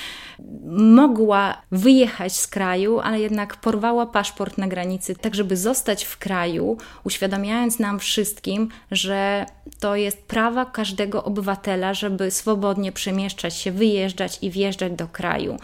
mogła 0.77 1.63
wyjechać 1.73 2.37
z 2.37 2.47
kraju, 2.47 3.01
ale 3.01 3.21
jednak 3.21 3.57
porwała 3.57 4.07
paszport 4.07 4.59
na 4.59 4.69
granicy, 4.69 5.15
tak 5.15 5.35
żeby 5.35 5.57
zostać 5.57 6.05
w 6.05 6.19
kraju, 6.19 6.77
uświadamiając 7.05 7.79
nam 7.79 7.99
wszystkim, 7.99 8.69
że 8.91 9.47
to 9.81 9.97
jest 9.97 10.25
prawa 10.25 10.65
każdego 10.65 11.25
obywatela, 11.25 11.95
żeby 11.95 12.31
swobodnie 12.31 12.93
przemieszczać 12.93 13.57
się, 13.57 13.73
wyjeżdżać 13.73 14.39
i 14.43 14.51
wjeżdżać 14.51 14.93
do 14.93 15.09
kraju. 15.09 15.57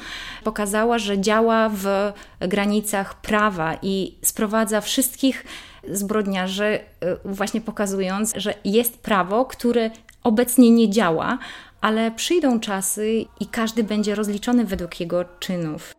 Pokazała, 0.45 0.99
że 0.99 1.21
działa 1.21 1.69
w 1.69 2.13
granicach 2.41 3.21
prawa 3.21 3.77
i 3.83 4.15
sprowadza 4.23 4.81
wszystkich 4.81 5.45
zbrodniarzy, 5.89 6.79
właśnie 7.25 7.61
pokazując, 7.61 8.33
że 8.37 8.55
jest 8.65 8.99
prawo, 8.99 9.45
które 9.45 9.91
obecnie 10.25 10.71
nie 10.71 10.91
działa, 10.91 11.39
ale 11.81 12.11
przyjdą 12.11 12.61
czasy 12.61 13.25
i 13.41 13.47
każdy 13.47 13.85
będzie 13.85 14.15
rozliczony 14.15 14.65
według 14.65 15.01
jego 15.01 15.25
czynów. 15.25 15.95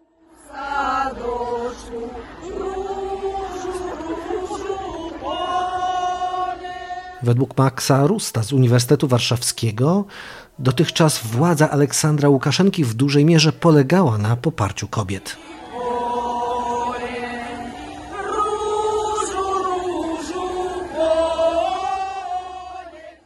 Według 7.23 7.57
Maxa 7.57 8.07
Rusta 8.07 8.43
z 8.43 8.53
Uniwersytetu 8.53 9.07
Warszawskiego 9.07 10.05
dotychczas 10.59 11.19
władza 11.19 11.69
Aleksandra 11.69 12.29
Łukaszenki 12.29 12.83
w 12.83 12.93
dużej 12.93 13.25
mierze 13.25 13.53
polegała 13.53 14.17
na 14.17 14.35
poparciu 14.35 14.87
kobiet. 14.87 15.37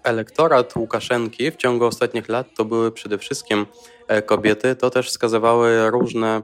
Elektorat 0.06 0.76
Łukaszenki 0.76 1.52
w 1.52 1.56
ciągu 1.56 1.86
ostatnich 1.86 2.30
lat 2.30 2.48
to 2.58 2.66
były 2.66 2.92
przede 2.92 3.18
wszystkim 3.18 3.66
e, 4.08 4.22
kobiety. 4.22 4.76
To 4.76 4.90
też 4.90 5.10
wskazywały 5.10 5.92
różne 5.92 6.42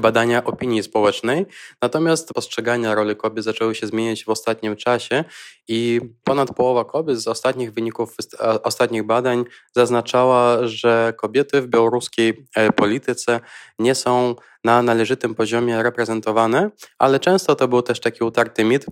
badania 0.00 0.44
opinii 0.44 0.82
społecznej, 0.82 1.46
natomiast 1.82 2.32
postrzegania 2.32 2.94
roli 2.94 3.16
kobiet 3.16 3.44
zaczęły 3.44 3.74
się 3.74 3.86
zmieniać 3.86 4.24
w 4.24 4.28
ostatnim 4.28 4.76
czasie 4.76 5.24
i 5.68 6.00
ponad 6.24 6.54
połowa 6.54 6.84
kobiet 6.84 7.18
z 7.18 7.28
ostatnich 7.28 7.72
wyników 7.72 8.16
ostatnich 8.62 9.02
badań 9.02 9.44
zaznaczała, 9.76 10.66
że 10.66 11.12
kobiety 11.16 11.62
w 11.62 11.66
białoruskiej 11.66 12.46
e, 12.56 12.72
polityce 12.72 13.40
nie 13.78 13.94
są 13.94 14.34
na 14.64 14.82
należytym 14.82 15.34
poziomie 15.34 15.82
reprezentowane, 15.82 16.70
ale 16.98 17.20
często 17.20 17.54
to 17.54 17.68
był 17.68 17.82
też 17.82 18.00
taki 18.00 18.24
utarty 18.24 18.64
mit, 18.64 18.86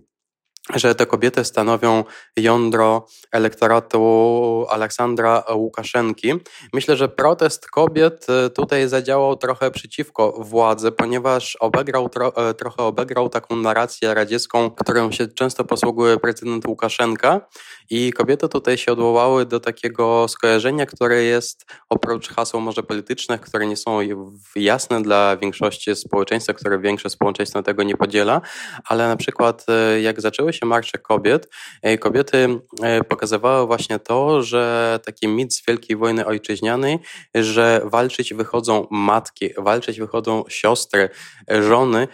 że 0.75 0.95
te 0.95 1.07
kobiety 1.07 1.45
stanowią 1.45 2.05
jądro 2.37 3.07
elektoratu 3.33 4.67
Aleksandra 4.71 5.45
Łukaszenki. 5.55 6.33
Myślę, 6.73 6.97
że 6.97 7.09
protest 7.09 7.67
kobiet 7.67 8.27
e, 8.29 8.51
tutaj 8.51 8.89
zadziałał 8.89 9.37
trochę 9.37 9.71
przeciwko 9.71 10.33
władzy, 10.33 10.93
ponieważ 10.93 11.57
obegrał, 11.57 12.09
tro, 12.09 12.37
e, 12.37 12.55
trochę 12.55 12.83
obegrał 12.83 13.29
taką 13.29 13.57
narrację 13.57 14.15
radziecką, 14.15 14.71
którą 14.71 15.13
się 15.13 15.29
często 15.29 15.65
posługuje 15.65 16.17
prezydent 16.17 16.67
Łukaszenka 16.67 17.41
i 17.91 18.13
kobiety 18.13 18.49
tutaj 18.49 18.79
się 18.79 18.93
odwołały 18.93 19.47
do 19.47 19.61
takiego 19.61 20.29
skojarzenia, 20.29 20.87
które 20.87 21.23
jest 21.23 21.67
oprócz 21.89 22.29
haseł 22.29 22.61
może 22.61 22.83
politycznych, 22.83 23.41
które 23.41 23.67
nie 23.67 23.77
są 23.77 23.99
jasne 24.57 25.03
dla 25.03 25.37
większości 25.37 25.97
społeczeństwa, 25.97 26.53
które 26.53 26.79
większość 26.79 27.15
społeczeństwa 27.15 27.63
tego 27.63 27.83
nie 27.83 27.97
podziela, 27.97 28.41
ale 28.85 29.09
na 29.09 29.17
przykład 29.17 29.67
e, 29.69 30.01
jak 30.01 30.21
zaczęły 30.21 30.53
się 30.53 30.67
marsze 30.67 30.99
kobiet, 30.99 31.49
e, 31.83 31.99
kobiety 31.99 32.49
e, 32.83 33.05
pokazywały 33.05 33.67
właśnie 33.67 33.99
to, 33.99 34.43
że 34.43 35.01
taki 35.05 35.29
mit 35.29 35.55
z 35.55 35.67
Wielkiej 35.67 35.97
Wojny 35.97 36.27
Ojczyźnianej, 36.27 36.99
że 37.35 37.81
walczyć 37.85 38.35
wychodzą 38.35 38.87
matki, 38.91 39.51
walczyć 39.59 40.01
wychodzą 40.01 40.45
siostry, 40.49 41.09
żony, 41.49 42.09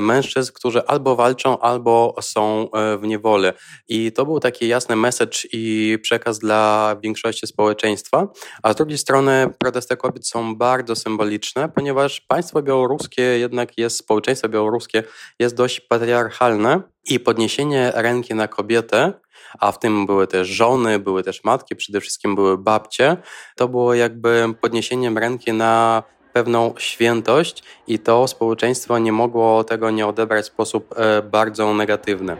mężczyzn, 0.00 0.52
którzy 0.54 0.86
albo 0.86 1.16
walczą, 1.16 1.58
albo 1.58 2.14
są 2.20 2.70
e, 2.70 2.98
w 2.98 3.02
niewolę. 3.02 3.52
I 3.88 4.12
to 4.12 4.24
był 4.24 4.40
taki 4.40 4.68
jasny 4.68 4.96
message 4.96 5.38
i 5.52 5.98
przekaz 6.02 6.38
dla 6.38 6.96
większości 7.02 7.46
społeczeństwa. 7.46 8.28
A 8.62 8.72
z 8.72 8.76
drugiej 8.76 8.98
strony 8.98 9.50
protesty 9.58 9.96
kobiet 9.96 10.28
są 10.28 10.56
bardzo 10.56 10.96
symboliczne, 10.96 11.68
ponieważ 11.68 12.20
państwo 12.20 12.62
białoruskie 12.62 13.22
jednak 13.22 13.78
jest, 13.78 13.96
społeczeństwo 13.96 14.48
białoruskie 14.48 15.02
jest 15.38 15.54
dość 15.54 15.80
patriarchalne 15.80 16.82
i 17.04 17.20
podniesienie 17.20 17.92
ręki 17.94 18.34
na 18.34 18.48
kobietę 18.48 19.12
a 19.58 19.72
w 19.72 19.78
tym 19.78 20.06
były 20.06 20.26
też 20.26 20.48
żony, 20.48 20.98
były 20.98 21.22
też 21.22 21.44
matki, 21.44 21.76
przede 21.76 22.00
wszystkim 22.00 22.34
były 22.34 22.58
babcie. 22.58 23.16
To 23.56 23.68
było 23.68 23.94
jakby 23.94 24.54
podniesieniem 24.60 25.18
ręki 25.18 25.52
na 25.52 26.02
pewną 26.38 26.74
świętość 26.78 27.62
i 27.86 27.98
to 27.98 28.28
społeczeństwo 28.28 28.98
nie 28.98 29.12
mogło 29.12 29.64
tego 29.64 29.90
nie 29.90 30.06
odebrać 30.06 30.44
w 30.44 30.48
sposób 30.48 30.94
e, 30.96 31.22
bardzo 31.22 31.74
negatywny. 31.74 32.36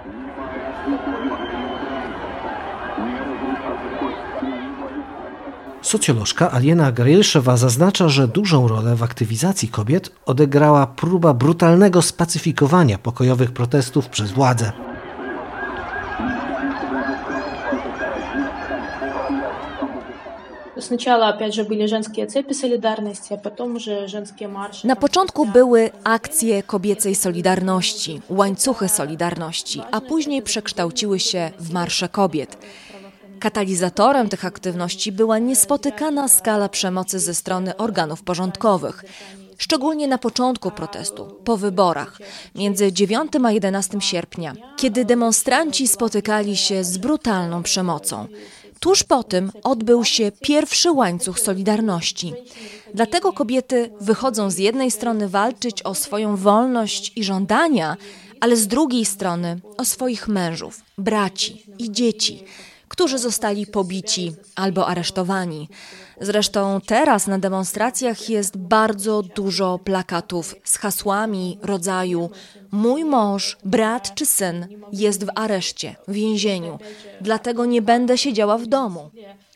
Socjolożka 5.83 6.53
Aliena 6.53 6.93
Garilszewa 6.93 7.57
zaznacza, 7.57 8.09
że 8.09 8.29
dużą 8.29 8.69
rolę 8.69 8.97
w 8.97 9.03
aktywizacji 9.03 9.69
kobiet 9.69 10.11
odegrała 10.27 10.87
próba 10.87 11.35
brutalnego 11.35 12.03
spacyfikowania 12.03 12.99
pokojowych 12.99 13.53
protestów 13.53 14.09
przez 14.09 14.33
władze. 24.49 24.89
Na 24.89 24.97
początku 24.97 25.47
były 25.47 25.91
akcje 26.05 26.63
kobiecej 26.63 27.15
solidarności, 27.15 28.21
łańcuchy 28.29 28.89
solidarności, 28.89 29.83
a 29.91 30.01
później 30.01 30.43
przekształciły 30.43 31.21
się 31.21 31.51
w 31.59 31.73
marsze 31.73 32.09
kobiet. 32.09 32.59
Katalizatorem 33.39 34.29
tych 34.29 34.45
aktywności 34.45 35.13
była 35.13 35.39
niespotykana 35.39 36.29
skala 36.29 36.69
przemocy 36.69 37.19
ze 37.19 37.35
strony 37.35 37.77
organów 37.77 38.23
porządkowych. 38.23 39.05
Szczególnie 39.59 40.09
na 40.09 40.19
początku 40.19 40.71
protestu, 40.71 41.27
po 41.45 41.57
wyborach, 41.57 42.19
między 42.55 42.93
9 42.93 43.33
a 43.45 43.53
11 43.53 44.01
sierpnia, 44.01 44.53
kiedy 44.77 45.05
demonstranci 45.05 45.89
spotykali 45.89 46.57
się 46.57 46.85
z 46.85 46.99
brutalną 46.99 47.63
przemocą. 47.63 48.27
Tuż 48.81 49.05
po 49.05 49.23
tym 49.23 49.53
odbył 49.65 50.05
się 50.05 50.33
pierwszy 50.41 50.93
łańcuch 50.93 51.41
Solidarności. 51.41 52.35
Dlatego 52.95 53.33
kobiety 53.33 53.91
wychodzą 54.01 54.51
z 54.51 54.59
jednej 54.59 54.91
strony 54.91 55.29
walczyć 55.29 55.83
o 55.83 55.95
swoją 55.95 56.37
wolność 56.37 57.13
i 57.17 57.25
żądania, 57.25 57.97
ale 58.41 58.57
z 58.57 58.67
drugiej 58.67 59.05
strony 59.05 59.61
o 59.77 59.85
swoich 59.85 60.29
mężów, 60.29 60.81
braci 60.99 61.67
i 61.79 61.93
dzieci, 61.93 62.45
którzy 62.99 63.19
zostali 63.19 63.67
pobici 63.67 64.33
albo 64.55 64.87
aresztowani. 64.87 65.69
Zresztą 66.21 66.81
teraz 66.87 67.27
na 67.27 67.39
demonstracjach 67.39 68.29
jest 68.31 68.57
bardzo 68.57 69.23
dużo 69.23 69.79
plakatów 69.85 70.55
z 70.65 70.79
hasłami 70.79 71.59
rodzaju 71.63 72.31
Mój 72.71 73.05
mąż, 73.05 73.57
brat 73.65 74.15
czy 74.15 74.27
syn 74.27 74.67
jest 74.93 75.25
w 75.25 75.31
areszcie, 75.35 75.97
w 76.09 76.13
więzieniu, 76.13 76.79
dlatego 77.21 77.67
nie 77.67 77.83
będę 77.83 78.19
siedziała 78.19 78.59
w 78.59 78.67
domu. 78.67 79.11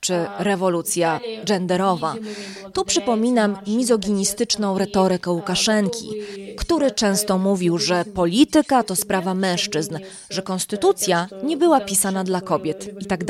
czy 0.00 0.26
rewolucja 0.38 1.20
genderowa. 1.44 2.14
Tu 2.72 2.84
przypominam 2.84 3.56
mizoginistyczną 3.66 4.78
retorykę 4.78 5.30
Łukaszenki, 5.30 6.10
który 6.56 6.90
często 6.90 7.38
mówił, 7.38 7.78
że 7.78 8.04
polityka 8.04 8.82
to 8.82 8.96
sprawa 8.96 9.34
mężczyzn, 9.34 9.98
że 10.30 10.42
konstytucja 10.42 11.28
nie 11.42 11.56
była 11.56 11.80
pisana 11.80 12.24
dla 12.24 12.40
kobiet 12.40 12.90
i 13.00 13.06
tak. 13.06 13.20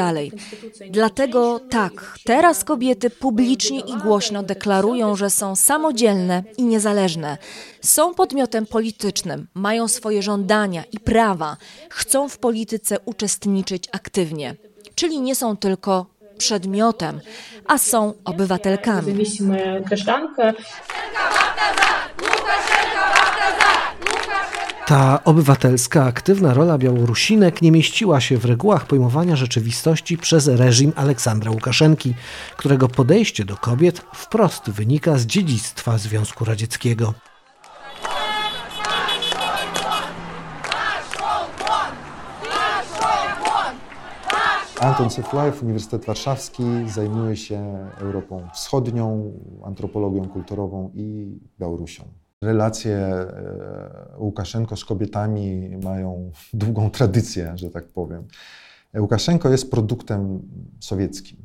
Dlatego 0.91 1.61
tak, 1.71 2.19
teraz 2.25 2.65
kobiety 2.65 3.11
publicznie 3.11 3.81
i 3.81 3.97
głośno 3.97 4.43
deklarują, 4.43 5.17
że 5.17 5.31
są 5.31 5.57
samodzielne 5.57 6.43
i 6.59 6.65
niezależne. 6.65 7.39
Są 7.81 8.15
podmiotem 8.15 8.67
politycznym, 8.67 9.47
mają 9.55 9.89
swoje 9.89 10.23
żądania 10.23 10.85
i 10.93 11.01
prawa, 11.01 11.57
chcą 11.91 12.29
w 12.29 12.39
polityce 12.39 13.01
uczestniczyć 13.05 13.85
aktywnie. 13.93 14.57
Czyli 14.95 15.21
nie 15.21 15.35
są 15.35 15.57
tylko 15.57 16.07
przedmiotem, 16.41 17.21
a 17.67 17.79
są 17.79 18.15
obywatelkami. 18.25 19.27
Ta 24.87 25.25
obywatelska, 25.25 26.05
aktywna 26.05 26.55
rola 26.55 26.79
Białorusinek 26.79 27.63
nie 27.63 27.73
mieściła 27.73 28.21
się 28.21 28.39
w 28.39 28.45
regułach 28.45 28.87
pojmowania 28.87 29.37
rzeczywistości 29.37 30.19
przez 30.19 30.49
reżim 30.49 30.93
Aleksandra 30.97 31.51
Łukaszenki, 31.51 32.15
którego 32.57 32.89
podejście 32.89 33.45
do 33.45 33.57
kobiet 33.57 34.03
wprost 34.15 34.71
wynika 34.71 35.19
z 35.19 35.27
dziedzictwa 35.27 35.99
Związku 35.99 36.45
Radzieckiego. 36.45 37.15
Anton 44.81 45.11
Ceflajew, 45.11 45.63
Uniwersytet 45.63 46.05
Warszawski, 46.05 46.63
zajmuje 46.95 47.37
się 47.37 47.89
Europą 47.99 48.49
Wschodnią, 48.55 49.33
antropologią 49.65 50.29
kulturową 50.29 50.91
i 50.95 51.39
Białorusią. 51.59 52.05
Relacje 52.43 52.97
e, 52.97 54.17
Łukaszenko 54.19 54.77
z 54.77 54.85
kobietami 54.85 55.71
mają 55.85 56.31
długą 56.55 56.91
tradycję, 56.91 57.53
że 57.57 57.71
tak 57.71 57.89
powiem. 57.89 58.25
Łukaszenko 58.99 59.49
jest 59.49 59.71
produktem 59.71 60.43
sowieckim. 60.81 61.39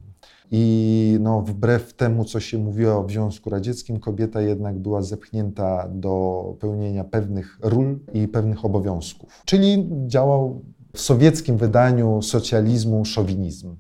I 0.52 1.18
no, 1.22 1.42
wbrew 1.42 1.94
temu, 1.94 2.26
co 2.26 2.40
się 2.40 2.58
mówiło 2.58 3.04
w 3.04 3.12
Związku 3.12 3.50
Radzieckim, 3.50 4.00
kobieta 4.00 4.42
jednak 4.42 4.80
była 4.80 5.02
zepchnięta 5.02 5.88
do 5.90 6.44
pełnienia 6.60 7.04
pewnych 7.04 7.58
ról 7.62 8.00
i 8.14 8.28
pewnych 8.28 8.66
obowiązków. 8.66 9.42
Czyli 9.46 9.90
działał 10.08 10.62
w 10.96 11.02
sowieckim 11.02 11.58
wydaniu 11.58 12.22
socjalizmu 12.22 13.06
szowinizm. 13.06 13.76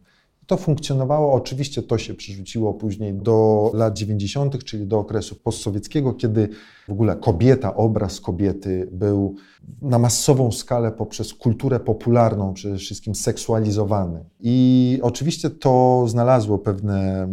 To 0.47 0.57
funkcjonowało, 0.57 1.33
oczywiście 1.33 1.83
to 1.83 1.97
się 1.97 2.13
przerzuciło 2.13 2.73
później 2.73 3.13
do 3.13 3.71
lat 3.73 3.97
90., 3.97 4.63
czyli 4.63 4.87
do 4.87 4.99
okresu 4.99 5.35
postsowieckiego, 5.35 6.13
kiedy 6.13 6.49
w 6.87 6.91
ogóle 6.91 7.15
kobieta, 7.15 7.75
obraz 7.75 8.19
kobiety 8.19 8.87
był 8.91 9.35
na 9.81 9.99
masową 9.99 10.51
skalę 10.51 10.91
poprzez 10.91 11.33
kulturę 11.33 11.79
popularną 11.79 12.53
przede 12.53 12.77
wszystkim 12.77 13.15
seksualizowany. 13.15 14.25
I 14.39 14.99
oczywiście 15.01 15.49
to 15.49 16.05
znalazło 16.07 16.57
pewne, 16.57 17.27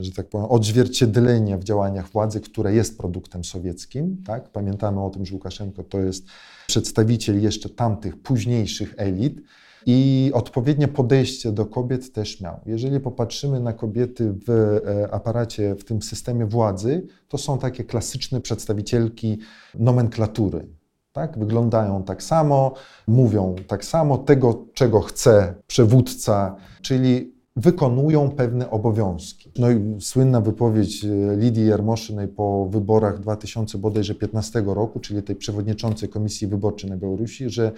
że 0.00 0.12
tak 0.12 0.28
powiem, 0.28 0.46
odzwierciedlenie 0.50 1.58
w 1.58 1.64
działaniach 1.64 2.08
władzy, 2.10 2.40
które 2.40 2.74
jest 2.74 2.98
produktem 2.98 3.44
sowieckim. 3.44 4.22
Tak? 4.26 4.48
Pamiętamy 4.48 5.04
o 5.04 5.10
tym, 5.10 5.26
że 5.26 5.34
Łukaszenko 5.34 5.84
to 5.84 5.98
jest 6.00 6.26
przedstawiciel 6.66 7.42
jeszcze 7.42 7.68
tamtych 7.68 8.22
późniejszych 8.22 8.94
elit 8.96 9.40
i 9.86 10.30
odpowiednie 10.34 10.88
podejście 10.88 11.52
do 11.52 11.66
kobiet 11.66 12.12
też 12.12 12.40
miał. 12.40 12.60
Jeżeli 12.66 13.00
popatrzymy 13.00 13.60
na 13.60 13.72
kobiety 13.72 14.34
w 14.46 14.50
e, 14.50 15.14
aparacie, 15.14 15.74
w 15.74 15.84
tym 15.84 16.02
systemie 16.02 16.46
władzy, 16.46 17.06
to 17.28 17.38
są 17.38 17.58
takie 17.58 17.84
klasyczne 17.84 18.40
przedstawicielki 18.40 19.38
nomenklatury. 19.74 20.66
Tak? 21.12 21.38
Wyglądają 21.38 22.02
tak 22.02 22.22
samo, 22.22 22.74
mówią 23.06 23.54
tak 23.66 23.84
samo, 23.84 24.18
tego, 24.18 24.66
czego 24.74 25.00
chce 25.00 25.54
przywódca, 25.66 26.56
czyli 26.82 27.38
wykonują 27.56 28.30
pewne 28.30 28.70
obowiązki. 28.70 29.52
No 29.58 29.70
i 29.70 29.96
słynna 30.00 30.40
wypowiedź 30.40 31.04
e, 31.04 31.36
Lidii 31.36 31.66
Jarmoszynej 31.66 32.28
po 32.28 32.66
wyborach 32.70 33.20
2015 33.20 34.62
roku, 34.66 35.00
czyli 35.00 35.22
tej 35.22 35.36
przewodniczącej 35.36 36.08
Komisji 36.08 36.46
Wyborczej 36.46 36.90
na 36.90 36.96
Białorusi, 36.96 37.50
że 37.50 37.72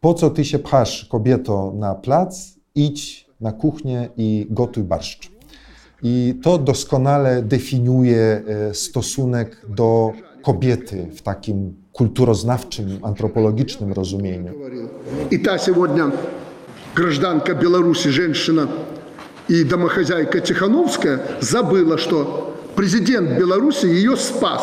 po 0.00 0.14
co 0.14 0.30
ty 0.30 0.44
się 0.44 0.58
pchasz, 0.58 1.04
kobieto, 1.04 1.72
na 1.78 1.94
plac, 1.94 2.56
idź 2.74 3.26
na 3.40 3.52
kuchnię 3.52 4.08
i 4.16 4.46
gotuj 4.50 4.84
barszcz. 4.84 5.30
I 6.02 6.34
to 6.42 6.58
doskonale 6.58 7.42
definiuje 7.42 8.42
e, 8.46 8.74
stosunek 8.74 9.66
do 9.68 10.12
kobiety 10.42 11.08
w 11.14 11.22
takim 11.22 11.74
kulturoznawczym, 11.92 12.98
antropologicznym 13.02 13.92
rozumieniu. 13.92 14.52
I 15.30 15.38
ta 15.38 15.58
сегодня 15.58 16.12
гражданка 16.94 17.54
Беларуси, 17.54 18.10
женщина 18.10 18.68
и 19.48 19.64
домохозяйка 19.64 20.40
Тихановская 20.40 21.20
забыла, 21.40 21.98
что 21.98 22.49
Prezydent 22.75 23.29
Białorusi 23.39 23.87
jej 23.87 24.17
spas. 24.17 24.61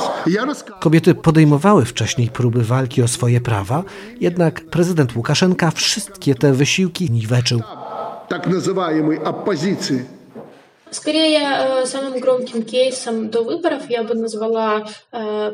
Kobiety 0.81 1.15
podejmowały 1.15 1.85
wcześniej 1.85 2.29
próby 2.29 2.65
walki 2.65 3.03
o 3.03 3.09
swoje 3.09 3.41
prawa, 3.41 3.85
jednak 4.21 4.61
prezydent 4.61 5.17
Łukaszenka 5.17 5.71
wszystkie 5.71 6.35
te 6.35 6.53
wysiłki 6.53 7.11
niweczył. 7.11 7.63
Tak 8.29 8.47
nazywajemy 8.47 9.25
opozycji 9.25 10.18
Скорее, 10.92 11.86
самым 11.86 12.20
громким 12.20 12.64
кейсом 12.64 13.30
до 13.30 13.44
выборов 13.44 13.90
я 13.90 14.04
бы 14.04 14.14
назвала 14.16 14.86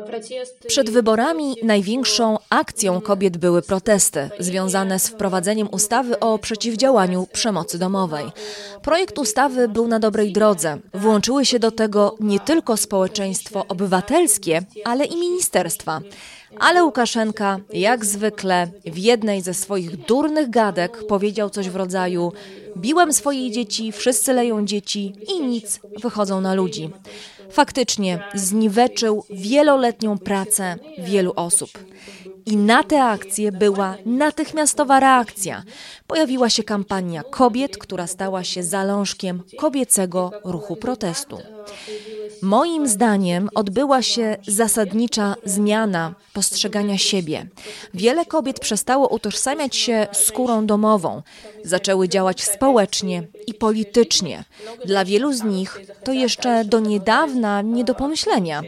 протесty. 0.06 0.68
Przed 0.68 0.90
wyborami 0.90 1.56
największą 1.62 2.38
akcją 2.50 3.00
kobiet 3.00 3.36
były 3.36 3.62
protesty 3.62 4.30
związane 4.38 4.98
z 4.98 5.08
wprowadzeniem 5.08 5.68
ustawy 5.72 6.20
o 6.20 6.38
przeciwdziałaniu 6.38 7.26
przemocy 7.32 7.78
domowej. 7.78 8.26
Projekt 8.82 9.18
ustawy 9.18 9.68
był 9.68 9.88
na 9.88 9.98
dobrej 9.98 10.32
drodze. 10.32 10.78
Włączyły 10.94 11.44
się 11.44 11.58
do 11.58 11.70
tego 11.70 12.16
nie 12.20 12.40
tylko 12.40 12.76
społeczeństwo 12.76 13.64
obywatelskie, 13.68 14.62
ale 14.84 15.04
i 15.04 15.16
ministerstwa. 15.16 16.00
Ale 16.59 16.83
Łukaszenka, 16.83 17.59
jak 17.73 18.05
zwykle, 18.05 18.67
w 18.85 18.97
jednej 18.97 19.41
ze 19.41 19.53
swoich 19.53 19.97
durnych 19.97 20.49
gadek 20.49 21.07
powiedział 21.07 21.49
coś 21.49 21.69
w 21.69 21.75
rodzaju: 21.75 22.31
Biłem 22.77 23.13
swoje 23.13 23.51
dzieci, 23.51 23.91
wszyscy 23.91 24.33
leją 24.33 24.65
dzieci 24.65 25.13
i 25.35 25.41
nic, 25.41 25.79
wychodzą 26.01 26.41
na 26.41 26.53
ludzi. 26.53 26.89
Faktycznie 27.51 28.19
zniweczył 28.33 29.23
wieloletnią 29.29 30.17
pracę 30.17 30.75
wielu 30.99 31.33
osób. 31.35 31.69
I 32.45 32.57
na 32.57 32.83
te 32.83 33.03
akcje 33.03 33.51
była 33.51 33.95
natychmiastowa 34.05 34.99
reakcja. 34.99 35.63
Pojawiła 36.07 36.49
się 36.49 36.63
kampania 36.63 37.23
kobiet, 37.23 37.77
która 37.77 38.07
stała 38.07 38.43
się 38.43 38.63
zalążkiem 38.63 39.43
kobiecego 39.57 40.31
ruchu 40.43 40.75
protestu. 40.75 41.37
Moim 42.45 42.87
zdaniem 42.87 43.49
odbyła 43.55 44.01
się 44.01 44.37
zasadnicza 44.47 45.35
zmiana 45.45 46.15
postrzegania 46.33 46.97
siebie. 46.97 47.47
Wiele 47.93 48.25
kobiet 48.25 48.59
przestało 48.59 49.07
utożsamiać 49.07 49.75
się 49.75 50.07
skórą 50.11 50.65
domową, 50.65 51.21
zaczęły 51.63 52.09
działać 52.09 52.43
społecznie 52.43 53.23
i 53.47 53.53
politycznie. 53.53 54.43
Dla 54.85 55.05
wielu 55.05 55.33
z 55.33 55.43
nich 55.43 55.81
to 56.03 56.13
jeszcze 56.13 56.65
do 56.65 56.79
niedawna 56.79 57.61
nie 57.61 57.83
do 57.83 57.95
pomyślenia. 57.95 58.61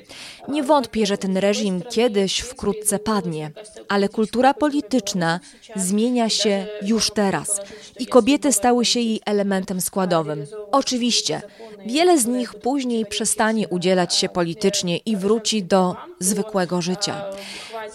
Nie 0.48 0.64
wątpię, 0.64 1.06
że 1.06 1.18
ten 1.18 1.38
reżim 1.38 1.82
kiedyś 1.82 2.40
wkrótce 2.40 3.00
padnie, 3.00 3.52
ale 3.88 4.10
kultura 4.10 4.54
polityczna 4.54 5.40
zmienia 5.76 6.30
się 6.30 6.68
już 6.82 7.12
teraz 7.12 7.62
i 8.00 8.06
kobiety 8.06 8.52
stały 8.52 8.86
się 8.86 9.00
jej 9.00 9.22
elementem 9.26 9.82
składowym. 9.82 10.46
Oczywiście, 10.72 11.42
wiele 11.86 12.18
z 12.18 12.26
nich 12.26 12.56
później 12.56 13.06
przestanie 13.06 13.68
udzielać 13.68 14.16
się 14.16 14.30
politycznie 14.30 14.98
i 14.98 15.18
wróci 15.18 15.64
do 15.64 15.96
zwykłego 16.20 16.82
życia, 16.82 17.24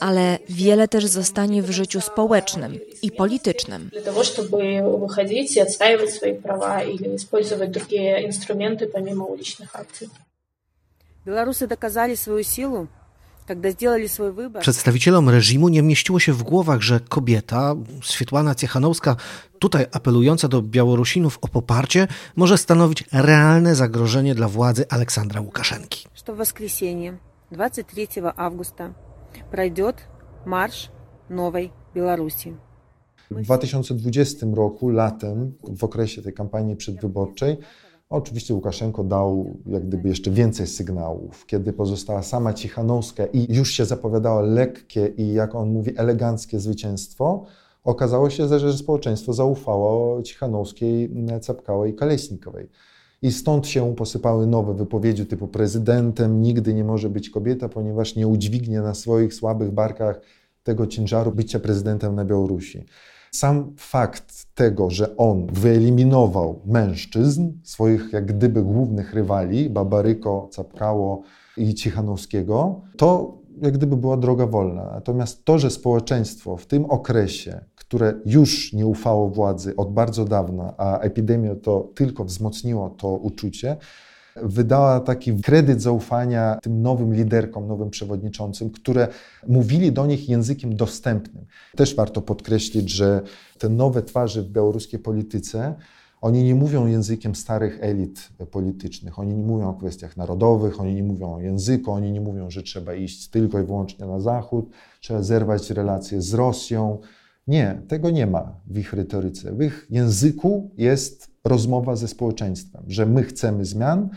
ale 0.01 0.39
wiele 0.49 0.89
też 0.89 1.07
zostanie 1.07 1.63
w 1.63 1.71
życiu 1.71 2.01
społecznym 2.01 2.79
i 3.03 3.11
politycznym. 3.11 3.91
Wychodzić 5.01 5.57
i 5.57 6.11
swoje 6.11 6.35
prawa 6.35 6.83
i 6.83 6.99
wykorzystywać 6.99 7.71
instrumenty 8.25 8.87
pomimo 8.87 9.25
ulicznych 9.25 9.77
akcji. 9.77 10.09
Przedstawicielom 14.60 15.30
reżimu 15.30 15.70
nie 15.70 15.84
mieściło 15.84 16.20
się 16.20 16.34
w 16.34 16.44
głowach, 16.44 16.82
że 16.82 17.00
kobieta, 17.00 17.76
Swietłana 18.04 18.56
Ciechanowska, 18.56 19.16
tutaj 19.60 19.86
apelująca 19.92 20.48
do 20.48 20.62
Białorusinów 20.62 21.40
o 21.42 21.48
poparcie, 21.48 22.08
może 22.36 22.58
stanowić 22.58 23.04
realne 23.12 23.76
zagrożenie 23.76 24.36
dla 24.36 24.48
władzy 24.48 24.86
Aleksandra 24.90 25.42
Łukaszenki. 25.42 26.08
Że 26.28 26.34
w 26.34 26.38
воскресенье 26.38 27.18
23 27.52 28.08
августа 28.36 28.94
пройдет 29.52 29.96
марш 30.46 30.90
Nowej 31.30 31.72
Białorusi. 31.96 32.54
W 33.32 33.42
2020 33.42 34.48
roku, 34.56 34.90
latem, 34.90 35.54
w 35.78 35.84
okresie 35.84 36.22
tej 36.22 36.34
kampanii 36.34 36.76
przedwyborczej, 36.76 37.58
Oczywiście 38.13 38.55
Łukaszenko 38.55 39.05
dał 39.05 39.57
jak 39.67 39.87
gdyby 39.89 40.09
jeszcze 40.09 40.31
więcej 40.31 40.67
sygnałów. 40.67 41.47
Kiedy 41.47 41.73
pozostała 41.73 42.23
sama 42.23 42.55
Cichanowska 42.55 43.27
i 43.27 43.55
już 43.55 43.71
się 43.71 43.85
zapowiadało 43.85 44.41
lekkie 44.41 45.07
i, 45.17 45.33
jak 45.33 45.55
on 45.55 45.73
mówi, 45.73 45.99
eleganckie 45.99 46.61
zwycięstwo, 46.61 47.45
okazało 47.85 48.31
się, 48.31 48.59
że 48.59 48.73
społeczeństwo 48.73 49.33
zaufało 49.33 50.23
Cichanowskiej, 50.23 51.11
Cepkałej 51.41 51.93
i 51.93 51.95
Kaleśnikowej. 51.95 52.69
I 53.23 53.33
stąd 53.33 53.67
się 53.67 53.95
posypały 53.95 54.47
nowe 54.47 54.75
wypowiedzi 54.75 55.27
typu 55.27 55.49
prezydentem 55.49 56.43
nigdy 56.43 56.75
nie 56.75 56.85
może 56.85 57.11
być 57.11 57.31
kobieta, 57.31 57.69
ponieważ 57.69 58.17
nie 58.17 58.29
udźwignie 58.29 58.81
na 58.81 58.95
swoich 58.95 59.35
słabych 59.35 59.71
barkach 59.71 60.21
tego 60.63 60.87
ciężaru 60.87 61.33
bycia 61.33 61.61
prezydentem 61.61 62.15
na 62.15 62.25
Białorusi. 62.25 62.85
Sam 63.35 63.73
fakt 63.77 64.47
tego, 64.55 64.91
że 64.91 65.17
on 65.17 65.47
wyeliminował 65.47 66.61
mężczyzn, 66.67 67.53
swoich 67.63 68.13
jak 68.13 68.27
gdyby 68.27 68.63
głównych 68.63 69.15
rywali, 69.15 69.71
Babaryko, 69.71 70.49
Capkało 70.53 71.23
i 71.57 71.75
Cichanowskiego, 71.75 72.81
to 72.97 73.39
jak 73.63 73.73
gdyby 73.73 73.97
była 73.97 74.17
droga 74.17 74.47
wolna. 74.47 74.91
Natomiast 74.93 75.45
to, 75.45 75.59
że 75.59 75.71
społeczeństwo 75.71 76.57
w 76.57 76.67
tym 76.67 76.85
okresie, 76.85 77.61
które 77.75 78.15
już 78.27 78.73
nie 78.73 78.87
ufało 78.87 79.29
władzy 79.29 79.77
od 79.77 79.93
bardzo 79.93 80.25
dawna, 80.25 80.75
a 80.79 80.99
epidemia 80.99 81.55
to 81.55 81.91
tylko 81.95 82.25
wzmocniło 82.25 82.91
to 82.91 83.09
uczucie, 83.09 83.77
wydała 84.37 85.01
taki 85.01 85.37
kredyt 85.37 85.83
zaufania 85.83 86.59
tym 86.63 86.83
nowym 86.83 87.15
liderkom, 87.15 87.69
nowym 87.69 87.91
przewodniczącym, 87.91 88.71
które 88.71 89.09
mówili 89.49 89.93
do 89.93 90.07
nich 90.07 90.29
językiem 90.29 90.77
dostępnym. 90.77 91.45
Też 91.77 91.95
warto 91.95 92.23
podkreślić, 92.23 92.91
że 92.91 93.23
te 93.59 93.69
nowe 93.69 94.03
twarze 94.03 94.43
w 94.43 94.51
białoruskiej 94.51 95.01
polityce 95.01 95.75
oni 96.23 96.45
nie 96.45 96.55
mówią 96.55 96.87
językiem 96.87 97.35
starych 97.35 97.79
elit 97.81 98.29
politycznych, 98.51 99.19
oni 99.19 99.35
nie 99.35 99.45
mówią 99.45 99.69
o 99.69 99.75
kwestiach 99.75 100.17
narodowych, 100.17 100.81
oni 100.81 100.95
nie 100.95 101.03
mówią 101.03 101.35
o 101.35 101.41
języku, 101.41 101.93
oni 101.93 102.13
nie 102.13 102.21
mówią, 102.21 102.51
że 102.51 102.63
trzeba 102.63 102.95
iść 102.95 103.29
tylko 103.29 103.61
i 103.61 103.65
wyłącznie 103.65 104.07
na 104.07 104.21
zachód, 104.21 104.71
trzeba 105.01 105.23
zerwać 105.23 105.71
relacje 105.71 106.23
z 106.23 106.35
Rosją. 106.35 106.99
Nie, 107.47 107.83
tego 107.89 108.11
nie 108.11 108.27
ma 108.27 108.55
w 108.67 108.79
ich 108.79 108.93
retoryce. 108.93 109.53
W 109.53 109.63
ich 109.63 109.87
języku 109.91 110.71
jest 110.79 111.32
rozmowa 111.45 111.97
ze 111.97 112.09
społeczeństwem, 112.09 112.83
że 112.87 113.07
my 113.07 113.23
chcemy 113.23 113.65
zmian, 113.65 114.09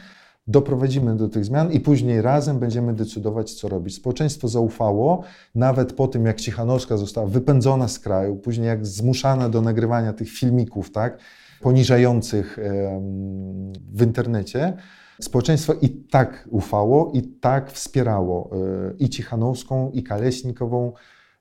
doprowadzimy 0.47 1.15
do 1.15 1.29
tych 1.29 1.45
zmian 1.45 1.71
i 1.71 1.79
później 1.79 2.21
razem 2.21 2.59
będziemy 2.59 2.93
decydować, 2.93 3.53
co 3.53 3.69
robić. 3.69 3.95
Społeczeństwo 3.95 4.47
zaufało, 4.47 5.23
nawet 5.55 5.93
po 5.93 6.07
tym, 6.07 6.25
jak 6.25 6.41
Cichanowska 6.41 6.97
została 6.97 7.27
wypędzona 7.27 7.87
z 7.87 7.99
kraju, 7.99 8.35
później 8.35 8.67
jak 8.67 8.85
zmuszana 8.85 9.49
do 9.49 9.61
nagrywania 9.61 10.13
tych 10.13 10.29
filmików, 10.29 10.91
tak, 10.91 11.17
poniżających 11.61 12.57
w 13.93 14.03
internecie, 14.03 14.73
społeczeństwo 15.21 15.73
i 15.81 15.89
tak 15.89 16.47
ufało, 16.51 17.11
i 17.13 17.21
tak 17.21 17.71
wspierało 17.71 18.49
e, 18.51 18.93
i 18.99 19.09
Cichanowską, 19.09 19.91
i 19.91 20.03
Kaleśnikową, 20.03 20.93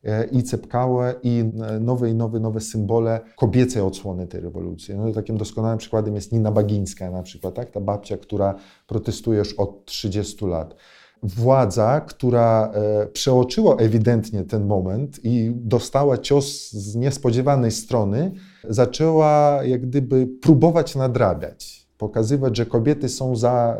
E, 0.04 0.24
i 0.24 0.42
Cepkałę 0.42 1.14
i 1.22 1.44
e, 1.68 1.80
nowe 1.80 2.10
i 2.10 2.14
nowe, 2.14 2.40
nowe 2.40 2.60
symbole 2.60 3.20
kobiecej 3.36 3.82
odsłony 3.82 4.26
tej 4.26 4.40
rewolucji. 4.40 4.94
No, 4.94 5.12
takim 5.12 5.36
doskonałym 5.36 5.78
przykładem 5.78 6.14
jest 6.14 6.32
Nina 6.32 6.52
Bagińska 6.52 7.10
na 7.10 7.22
przykład, 7.22 7.54
tak? 7.54 7.70
ta 7.70 7.80
babcia, 7.80 8.16
która 8.16 8.54
protestuje 8.86 9.38
już 9.38 9.54
od 9.54 9.84
30 9.84 10.46
lat. 10.46 10.74
Władza, 11.22 12.00
która 12.00 12.72
e, 12.74 13.06
przeoczyła 13.06 13.76
ewidentnie 13.76 14.44
ten 14.44 14.66
moment 14.66 15.24
i 15.24 15.52
dostała 15.54 16.18
cios 16.18 16.70
z 16.70 16.94
niespodziewanej 16.94 17.70
strony, 17.70 18.32
zaczęła 18.68 19.60
jak 19.64 19.80
gdyby 19.86 20.26
próbować 20.26 20.94
nadrabiać, 20.94 21.86
pokazywać, 21.98 22.56
że 22.56 22.66
kobiety 22.66 23.08
są 23.08 23.36
za, 23.36 23.76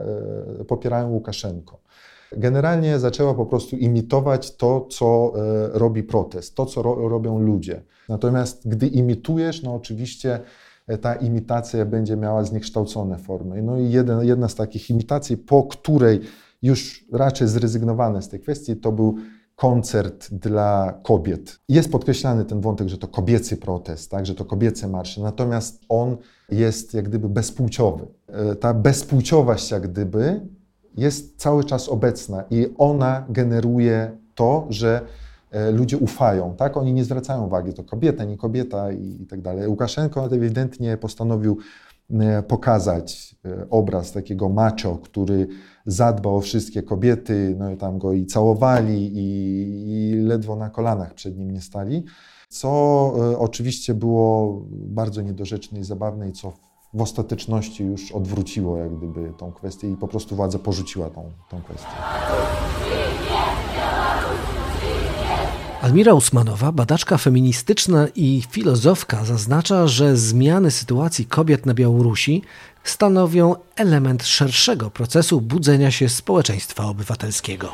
e, 0.60 0.64
popierają 0.64 1.10
Łukaszenko 1.10 1.84
generalnie 2.37 2.99
zaczęła 2.99 3.35
po 3.35 3.47
prostu 3.47 3.77
imitować 3.77 4.57
to, 4.57 4.87
co 4.90 5.33
e, 5.37 5.79
robi 5.79 6.03
protest, 6.03 6.55
to, 6.55 6.66
co 6.66 6.83
ro 6.83 7.09
robią 7.09 7.38
ludzie. 7.38 7.83
Natomiast 8.09 8.68
gdy 8.68 8.87
imitujesz, 8.87 9.62
no 9.62 9.75
oczywiście 9.75 10.40
e, 10.87 10.99
ta 10.99 11.14
imitacja 11.14 11.87
będzie 11.87 12.16
miała 12.16 12.44
zniekształcone 12.44 13.18
formy. 13.18 13.62
No 13.62 13.79
i 13.79 13.90
jeden, 13.90 14.25
jedna 14.25 14.49
z 14.49 14.55
takich 14.55 14.90
imitacji, 14.90 15.37
po 15.37 15.62
której 15.62 16.20
już 16.62 17.07
raczej 17.12 17.49
zrezygnowano 17.49 18.23
z 18.23 18.29
tej 18.29 18.40
kwestii, 18.40 18.77
to 18.77 18.92
był 18.92 19.16
koncert 19.57 20.35
dla 20.35 21.01
kobiet. 21.03 21.59
Jest 21.68 21.92
podkreślany 21.92 22.44
ten 22.44 22.61
wątek, 22.61 22.88
że 22.88 22.99
to 22.99 23.09
kobiecy 23.09 23.57
protest, 23.57 24.11
tak, 24.11 24.27
że 24.27 24.35
to 24.35 24.44
kobiece 24.44 24.88
marsze, 24.88 25.23
natomiast 25.23 25.81
on 25.88 26.16
jest 26.51 26.94
jak 26.94 27.09
gdyby 27.09 27.29
bezpłciowy. 27.29 28.07
E, 28.29 28.57
ta 28.57 28.75
bezpłciowość 28.75 29.70
jak 29.70 29.88
gdyby 29.90 30.40
jest 30.96 31.37
cały 31.37 31.64
czas 31.64 31.88
obecna 31.88 32.44
i 32.50 32.66
ona 32.78 33.26
generuje 33.28 34.18
to, 34.35 34.66
że 34.70 35.00
e, 35.50 35.70
ludzie 35.70 35.98
ufają, 35.98 36.54
tak? 36.57 36.76
Oni 36.76 36.92
nie 36.92 37.04
zwracają 37.04 37.46
uwagi, 37.46 37.72
to 37.72 37.85
kobieta, 37.85 38.24
nie 38.24 38.37
kobieta 38.37 38.92
i, 38.92 39.22
i 39.22 39.26
tak 39.26 39.40
dalej. 39.40 39.68
Łukaszenko 39.68 40.24
ewidentnie 40.26 40.96
postanowił 40.96 41.59
e, 42.11 42.42
pokazać 42.42 43.37
e, 43.44 43.70
obraz 43.70 44.12
takiego 44.12 44.48
macho, 44.48 44.98
który 44.98 45.48
zadba 45.87 46.30
o 46.30 46.40
wszystkie 46.40 46.83
kobiety, 46.83 47.57
no 47.59 47.70
i 47.70 47.76
tam 47.76 47.98
go 47.98 48.12
i 48.12 48.26
całowali 48.26 49.11
i, 49.14 50.12
i 50.12 50.16
ledwo 50.16 50.57
na 50.57 50.70
kolanach 50.70 51.14
przed 51.14 51.38
nim 51.38 51.50
nie 51.50 51.61
stali, 51.61 52.04
co 52.48 52.68
oczywiście 53.38 53.94
było 53.94 54.61
bardzo 54.70 55.22
niedorzeczne 55.22 55.80
i 55.80 55.85
zabawne 55.85 56.28
i 56.28 56.33
co 56.33 56.52
w 56.94 57.02
ostateczności 57.02 57.85
już 57.85 58.12
odwróciło 58.12 58.78
jak 58.78 58.96
gdyby 58.96 59.33
tą 59.38 59.52
kwestię 59.52 59.90
i 59.90 59.96
po 59.96 60.09
prostu 60.09 60.37
władza 60.37 60.59
porzuciła 60.59 61.11
tą, 61.11 61.33
tą 61.50 61.62
kwestię. 61.62 61.88
Almira 65.83 66.14
Usmanowa, 66.14 66.72
badaczka 66.72 67.18
feministyczna 67.18 68.07
i 68.14 68.42
filozofka, 68.50 69.24
zaznacza, 69.24 69.87
że 69.87 70.16
zmiany 70.16 70.70
sytuacji 70.70 71.26
kobiet 71.26 71.66
na 71.66 71.74
Białorusi 71.74 72.42
stanowią 72.85 73.54
element 73.76 74.24
szerszego 74.26 74.90
procesu 74.90 75.40
budzenia 75.40 75.90
się 75.90 76.09
społeczeństwa 76.09 76.85
obywatelskiego 76.85 77.72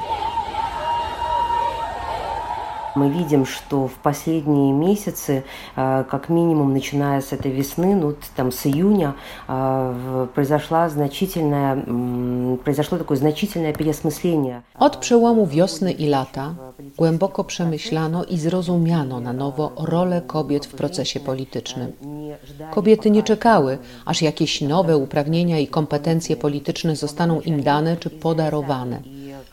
Мы 3.00 3.10
видим, 3.10 3.46
что 3.46 3.88
в 3.88 3.94
последние 4.04 4.72
месяцы, 4.72 5.44
как 5.76 6.30
минимум 6.30 6.74
начиная 6.74 7.20
с 7.20 7.34
этой 7.34 7.52
весны, 7.52 7.94
ну 7.94 8.16
там 8.38 8.54
с 8.54 8.66
июня, 8.66 9.16
произошла 10.34 10.88
значительная, 10.90 11.76
произошло 12.64 12.98
такое 12.98 13.18
значительное 13.18 13.74
переосмысление. 13.74 14.62
Od 14.80 14.98
przełomu 14.98 15.46
wiosny 15.46 15.92
i 15.92 16.08
lata 16.08 16.56
głęboko 16.98 17.44
przemyślano 17.44 18.24
i 18.24 18.38
zrozumiano 18.38 19.20
na 19.20 19.34
nowo 19.34 19.72
rolę 19.78 20.22
kobiet 20.22 20.66
w 20.66 20.76
procesie 20.76 21.20
politycznym. 21.20 21.92
Kobiety 22.72 23.12
nie 23.12 23.24
czekały, 23.24 23.78
aż 24.06 24.22
jakieś 24.22 24.62
nowe 24.62 24.98
uprawnienia 24.98 25.60
i 25.60 25.68
kompetencje 25.68 26.36
polityczne 26.36 26.96
zostaną 26.96 27.42
im 27.42 27.64
dane 27.64 27.98
czy 27.98 28.10
podarowane. 28.10 29.02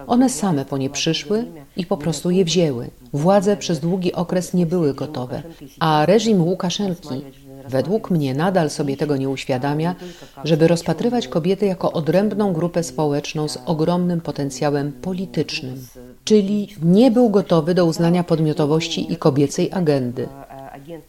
one 0.07 0.29
same 0.29 0.65
po 0.65 0.77
nie 0.77 0.89
przyszły 0.89 1.45
i 1.77 1.85
po 1.85 1.97
prostu 1.97 2.31
je 2.31 2.45
wzięły. 2.45 2.89
Władze 3.13 3.57
przez 3.57 3.79
długi 3.79 4.13
okres 4.13 4.53
nie 4.53 4.65
były 4.65 4.93
gotowe, 4.93 5.43
a 5.79 6.05
reżim 6.05 6.43
Łukaszenki 6.43 7.21
według 7.69 8.11
mnie 8.11 8.33
nadal 8.33 8.69
sobie 8.69 8.97
tego 8.97 9.17
nie 9.17 9.29
uświadamia, 9.29 9.95
żeby 10.43 10.67
rozpatrywać 10.67 11.27
kobiety 11.27 11.65
jako 11.65 11.91
odrębną 11.91 12.53
grupę 12.53 12.83
społeczną 12.83 13.47
z 13.47 13.57
ogromnym 13.65 14.21
potencjałem 14.21 14.91
politycznym, 14.91 15.87
czyli 16.23 16.75
nie 16.81 17.11
był 17.11 17.29
gotowy 17.29 17.73
do 17.73 17.85
uznania 17.85 18.23
podmiotowości 18.23 19.13
i 19.13 19.17
kobiecej 19.17 19.69
agendy. 19.71 20.27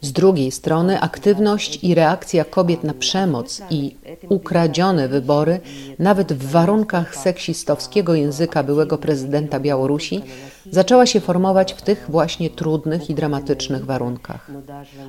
Z 0.01 0.11
drugiej 0.11 0.51
strony 0.51 1.01
aktywność 1.01 1.83
i 1.83 1.95
reakcja 1.95 2.45
kobiet 2.45 2.83
na 2.83 2.93
przemoc 2.93 3.61
i 3.69 3.95
ukradzione 4.29 5.07
wybory, 5.07 5.59
nawet 5.99 6.33
w 6.33 6.51
warunkach 6.51 7.15
seksistowskiego 7.15 8.15
języka 8.15 8.63
byłego 8.63 8.97
prezydenta 8.97 9.59
Białorusi, 9.59 10.21
zaczęła 10.70 11.06
się 11.06 11.20
formować 11.20 11.72
w 11.72 11.82
tych 11.82 12.06
właśnie 12.08 12.50
trudnych 12.50 13.10
i 13.10 13.14
dramatycznych 13.14 13.84
warunkach. 13.84 14.50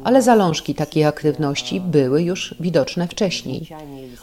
Ale 0.04 0.22
zalążki 0.22 0.76
takiej 0.76 1.06
aktywności 1.06 1.82
były 1.82 2.24
już 2.24 2.56
widoczne 2.60 3.08
wcześniej. 3.08 3.68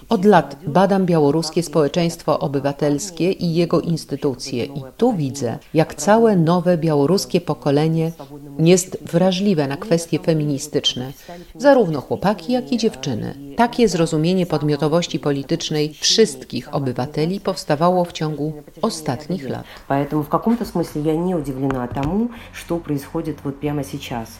Od 0.08 0.24
lat 0.24 0.56
badam 0.66 1.06
białoruskie 1.06 1.62
społeczeństwo 1.62 2.38
obywatelskie 2.38 3.32
i 3.32 3.54
jego 3.54 3.80
instytucje 3.80 4.64
i 4.64 4.82
tu 4.96 5.12
widzę, 5.12 5.58
jak 5.74 5.94
całe 5.94 6.36
nowe 6.36 6.78
białoruskie 6.78 7.40
pokolenie 7.40 8.12
jest 8.58 8.98
wrażliwe 9.12 9.68
na 9.68 9.76
kwestie 9.76 10.18
feministyczne, 10.18 11.12
zarówno 11.58 12.00
chłopaki, 12.00 12.52
jak 12.52 12.72
i 12.72 12.78
dziewczyny. 12.78 13.34
Takie 13.56 13.88
zrozumienie 13.88 14.46
podmiotowości 14.46 15.18
politycznej 15.18 15.94
wszystkich 16.00 16.74
obywateli 16.74 17.40
powstawało 17.40 18.04
w 18.04 18.12
ciągu 18.12 18.52
ostatnich 18.82 19.48
lat. 19.48 19.64
Поэтому 19.88 20.22
в 20.22 20.28
каком-то 20.28 20.64
смысле 20.64 21.02
я 21.04 21.14
Не 21.27 21.35
удивлена 21.35 21.87
тому, 21.87 22.31
что 22.53 22.79
происходит 22.79 23.39
вот 23.43 23.59
прямо 23.59 23.83
сейчас. 23.83 24.39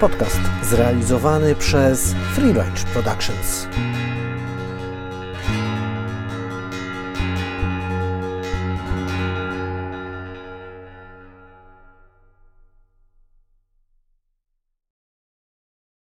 Podcast 0.00 0.40
zrealizowany 0.62 1.54
przez 1.54 2.14
Free 2.34 2.52
Range 2.52 2.84
Productions. 2.94 3.68